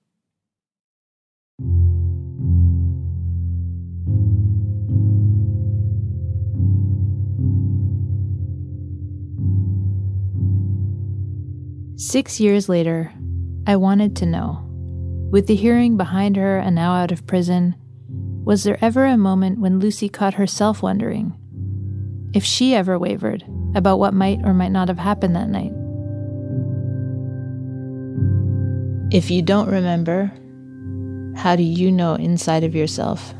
Six 11.96 12.40
years 12.40 12.68
later, 12.68 13.12
I 13.64 13.76
wanted 13.76 14.16
to 14.16 14.26
know. 14.26 14.73
With 15.34 15.48
the 15.48 15.56
hearing 15.56 15.96
behind 15.96 16.36
her 16.36 16.58
and 16.58 16.76
now 16.76 16.94
out 16.94 17.10
of 17.10 17.26
prison, 17.26 17.74
was 18.44 18.62
there 18.62 18.78
ever 18.80 19.04
a 19.04 19.16
moment 19.16 19.58
when 19.58 19.80
Lucy 19.80 20.08
caught 20.08 20.34
herself 20.34 20.80
wondering 20.80 21.36
if 22.32 22.44
she 22.44 22.72
ever 22.72 23.00
wavered 23.00 23.42
about 23.74 23.98
what 23.98 24.14
might 24.14 24.38
or 24.44 24.54
might 24.54 24.70
not 24.70 24.86
have 24.86 25.00
happened 25.00 25.34
that 25.34 25.48
night? 25.48 25.72
If 29.12 29.28
you 29.28 29.42
don't 29.42 29.68
remember, 29.68 30.30
how 31.36 31.56
do 31.56 31.64
you 31.64 31.90
know 31.90 32.14
inside 32.14 32.62
of 32.62 32.76
yourself? 32.76 33.34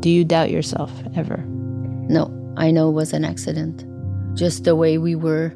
Do 0.00 0.10
you 0.10 0.22
doubt 0.22 0.50
yourself 0.50 0.92
ever? 1.16 1.38
No, 1.46 2.30
I 2.58 2.72
know 2.72 2.90
it 2.90 2.92
was 2.92 3.14
an 3.14 3.24
accident. 3.24 3.86
Just 4.36 4.64
the 4.64 4.76
way 4.76 4.98
we 4.98 5.14
were, 5.14 5.48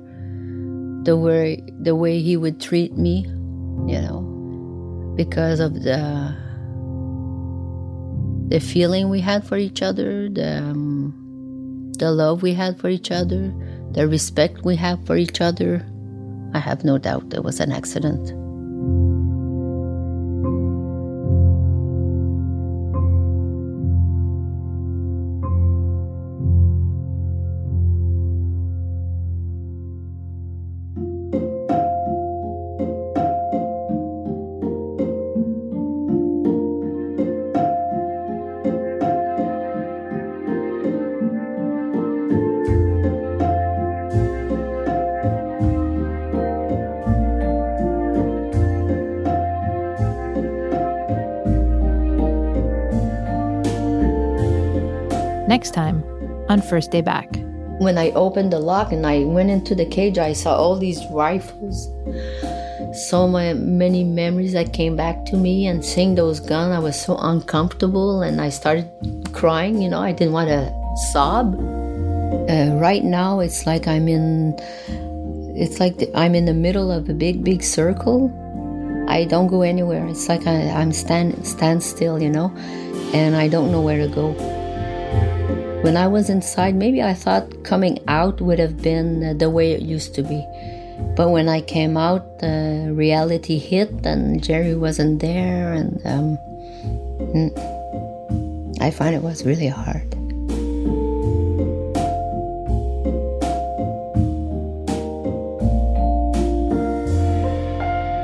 the 1.03 1.19
way 1.19 1.63
the 1.79 1.95
way 1.95 2.23
he 2.23 2.39
would 2.39 2.63
treat 2.63 2.97
me, 2.97 3.31
you 3.87 4.01
know, 4.01 5.15
because 5.17 5.61
of 5.61 5.75
the 5.83 6.35
the 8.49 8.61
feeling 8.61 9.09
we 9.09 9.21
had 9.21 9.47
for 9.47 9.57
each 9.57 9.83
other, 9.83 10.29
the 10.29 10.59
um, 10.59 11.93
the 11.99 12.13
love 12.13 12.43
we 12.43 12.55
had 12.55 12.79
for 12.79 12.89
each 12.89 13.11
other, 13.11 13.53
the 13.93 14.07
respect 14.07 14.65
we 14.65 14.77
have 14.77 15.05
for 15.07 15.17
each 15.17 15.41
other. 15.41 15.85
I 16.55 16.59
have 16.59 16.85
no 16.85 16.97
doubt 16.97 17.35
it 17.35 17.43
was 17.43 17.61
an 17.61 17.73
accident. 17.73 18.33
Next 55.57 55.73
time 55.73 56.05
on 56.51 56.61
First 56.61 56.91
Day 56.91 57.01
Back. 57.01 57.35
When 57.79 57.97
I 57.97 58.11
opened 58.11 58.53
the 58.53 58.61
lock 58.61 58.93
and 58.93 59.07
I 59.07 59.25
went 59.25 59.49
into 59.49 59.75
the 59.75 59.87
cage, 59.87 60.19
I 60.19 60.35
saw 60.35 60.55
all 60.55 60.77
these 60.77 61.01
rifles. 61.11 61.89
So 63.09 63.27
many 63.27 64.05
memories 64.05 64.53
that 64.53 64.75
came 64.75 64.97
back 64.97 65.25
to 65.31 65.37
me, 65.39 65.67
and 65.67 65.83
seeing 65.83 66.15
those 66.15 66.41
guns, 66.41 66.75
I 66.75 66.79
was 66.79 67.01
so 67.01 67.17
uncomfortable, 67.17 68.21
and 68.21 68.39
I 68.39 68.51
started 68.51 68.87
crying. 69.33 69.81
You 69.81 69.89
know, 69.89 70.03
I 70.03 70.13
didn't 70.13 70.35
want 70.35 70.51
to 70.51 70.71
sob. 71.11 71.55
Uh, 72.51 72.77
right 72.77 73.03
now, 73.03 73.41
it's 73.41 73.65
like 73.65 73.89
I'm 73.89 74.09
in. 74.09 74.55
It's 75.57 75.81
like 75.81 75.97
the, 75.97 76.15
I'm 76.15 76.35
in 76.35 76.45
the 76.45 76.53
middle 76.67 76.93
of 76.93 77.09
a 77.09 77.15
big, 77.15 77.43
big 77.43 77.63
circle. 77.63 78.29
I 79.09 79.25
don't 79.25 79.47
go 79.47 79.63
anywhere. 79.63 80.07
It's 80.07 80.29
like 80.29 80.47
I, 80.47 80.69
I'm 80.69 80.93
stand 80.93 81.47
stand 81.47 81.83
still, 81.83 82.21
you 82.21 82.29
know, 82.29 82.55
and 83.15 83.35
I 83.35 83.49
don't 83.49 83.73
know 83.73 83.81
where 83.81 84.07
to 84.07 84.15
go. 84.15 84.37
When 85.87 85.97
I 85.97 86.09
was 86.09 86.29
inside, 86.29 86.75
maybe 86.75 87.01
I 87.01 87.15
thought 87.15 87.63
coming 87.63 88.01
out 88.09 88.41
would 88.41 88.59
have 88.59 88.83
been 88.83 89.39
the 89.39 89.49
way 89.49 89.71
it 89.71 89.83
used 89.83 90.17
to 90.17 90.25
be. 90.25 90.45
But 91.15 91.31
when 91.31 91.49
I 91.49 91.61
came 91.61 91.97
out, 91.97 92.41
the 92.41 92.91
reality 92.93 93.57
hit, 93.57 94.05
and 94.05 94.43
Jerry 94.43 94.75
wasn't 94.75 95.21
there, 95.21 95.73
and 95.73 96.05
um, 96.05 96.39
I 98.81 98.91
find 98.91 99.15
it 99.15 99.23
was 99.23 99.47
really 99.47 99.69
hard. 99.69 100.13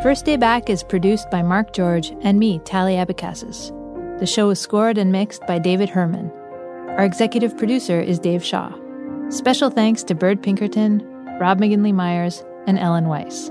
First 0.03 0.25
Day 0.25 0.37
Back 0.37 0.69
is 0.69 0.83
produced 0.83 1.31
by 1.31 1.43
Mark 1.43 1.73
George 1.73 2.13
and 2.23 2.41
me, 2.41 2.59
Tally 2.65 2.95
Abecassis. 2.95 3.71
The 4.19 4.27
show 4.27 4.51
is 4.51 4.59
scored 4.59 4.99
and 4.99 5.13
mixed 5.13 5.47
by 5.47 5.61
David 5.61 5.91
Herman. 5.91 6.33
Our 6.99 7.05
executive 7.05 7.57
producer 7.57 8.01
is 8.01 8.19
Dave 8.19 8.45
Shaw. 8.45 8.73
Special 9.31 9.71
thanks 9.71 10.03
to 10.05 10.15
Bird 10.15 10.43
Pinkerton, 10.43 11.03
Rob 11.41 11.59
McGinley 11.59 11.95
Myers, 11.95 12.45
and 12.67 12.79
Ellen 12.79 13.09
Weiss. 13.09 13.51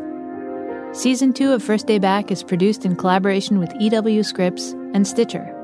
Season 0.93 1.33
2 1.33 1.53
of 1.53 1.63
First 1.63 1.87
Day 1.87 1.97
Back 1.97 2.29
is 2.31 2.43
produced 2.43 2.85
in 2.85 2.95
collaboration 2.95 3.57
with 3.57 3.73
EW 3.79 4.21
Scripps 4.23 4.73
and 4.93 5.07
Stitcher. 5.07 5.57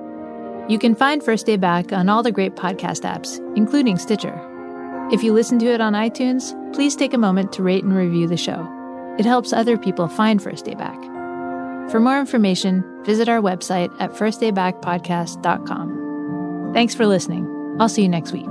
You 0.68 0.80
can 0.80 0.96
find 0.96 1.22
First 1.22 1.46
Day 1.46 1.58
Back 1.58 1.94
on 1.94 2.10
all 2.10 2.24
the 2.24 2.32
great 2.32 2.56
podcast 2.56 3.04
apps, 3.04 3.38
including 3.56 4.00
Stitcher. 4.00 4.42
If 5.12 5.22
you 5.22 5.32
listen 5.32 5.60
to 5.60 5.68
it 5.68 5.80
on 5.80 5.94
iTunes, 5.94 6.56
please 6.74 6.96
take 6.96 7.14
a 7.14 7.18
moment 7.18 7.54
to 7.54 7.62
rate 7.62 7.84
and 7.84 7.96
review 7.96 8.28
the 8.28 8.38
show. 8.38 8.68
It 9.20 9.26
helps 9.26 9.54
other 9.54 9.78
people 9.78 10.08
find 10.08 10.42
First 10.42 10.66
Day 10.66 10.74
Back. 10.74 11.00
For 11.92 12.00
more 12.00 12.20
information, 12.20 12.84
visit 13.04 13.30
our 13.30 13.40
website 13.40 13.96
at 14.00 14.14
firstdaybackpodcast.com. 14.14 16.72
Thanks 16.74 16.96
for 16.96 17.06
listening. 17.06 17.57
I'll 17.80 17.90
see 17.90 18.02
you 18.02 18.10
next 18.10 18.32
week. 18.32 18.50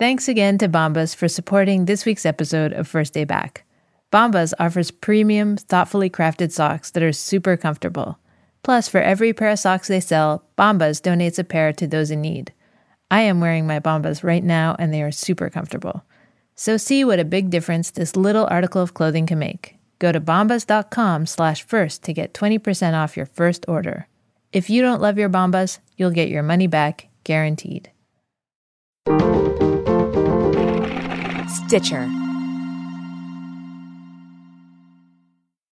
Thanks 0.00 0.28
again 0.28 0.56
to 0.58 0.68
Bombas 0.68 1.14
for 1.14 1.28
supporting 1.28 1.84
this 1.84 2.06
week's 2.06 2.24
episode 2.24 2.72
of 2.72 2.88
First 2.88 3.12
Day 3.12 3.24
Back. 3.24 3.64
Bombas 4.10 4.54
offers 4.58 4.90
premium, 4.90 5.58
thoughtfully 5.58 6.08
crafted 6.08 6.50
socks 6.50 6.90
that 6.92 7.02
are 7.02 7.12
super 7.12 7.56
comfortable. 7.56 8.18
Plus, 8.62 8.88
for 8.88 9.00
every 9.00 9.32
pair 9.32 9.50
of 9.50 9.58
socks 9.58 9.88
they 9.88 10.00
sell, 10.00 10.42
Bombas 10.56 11.00
donates 11.00 11.38
a 11.38 11.44
pair 11.44 11.72
to 11.74 11.86
those 11.86 12.10
in 12.10 12.22
need. 12.22 12.52
I 13.10 13.20
am 13.20 13.40
wearing 13.40 13.66
my 13.66 13.78
Bombas 13.78 14.24
right 14.24 14.42
now 14.42 14.74
and 14.78 14.92
they 14.92 15.02
are 15.02 15.12
super 15.12 15.50
comfortable. 15.50 16.02
So 16.60 16.76
see 16.76 17.06
what 17.06 17.18
a 17.18 17.24
big 17.24 17.48
difference 17.48 17.90
this 17.90 18.16
little 18.16 18.46
article 18.50 18.82
of 18.82 18.92
clothing 18.92 19.26
can 19.26 19.38
make. 19.38 19.76
Go 19.98 20.12
to 20.12 20.20
bombas.com 20.20 21.24
slash 21.24 21.62
first 21.62 22.02
to 22.02 22.12
get 22.12 22.34
20% 22.34 22.92
off 22.92 23.16
your 23.16 23.24
first 23.24 23.64
order. 23.66 24.08
If 24.52 24.68
you 24.68 24.82
don't 24.82 25.00
love 25.00 25.16
your 25.16 25.30
Bombas, 25.30 25.78
you'll 25.96 26.10
get 26.10 26.28
your 26.28 26.42
money 26.42 26.66
back 26.66 27.08
guaranteed. 27.24 27.90
Stitcher 31.48 32.10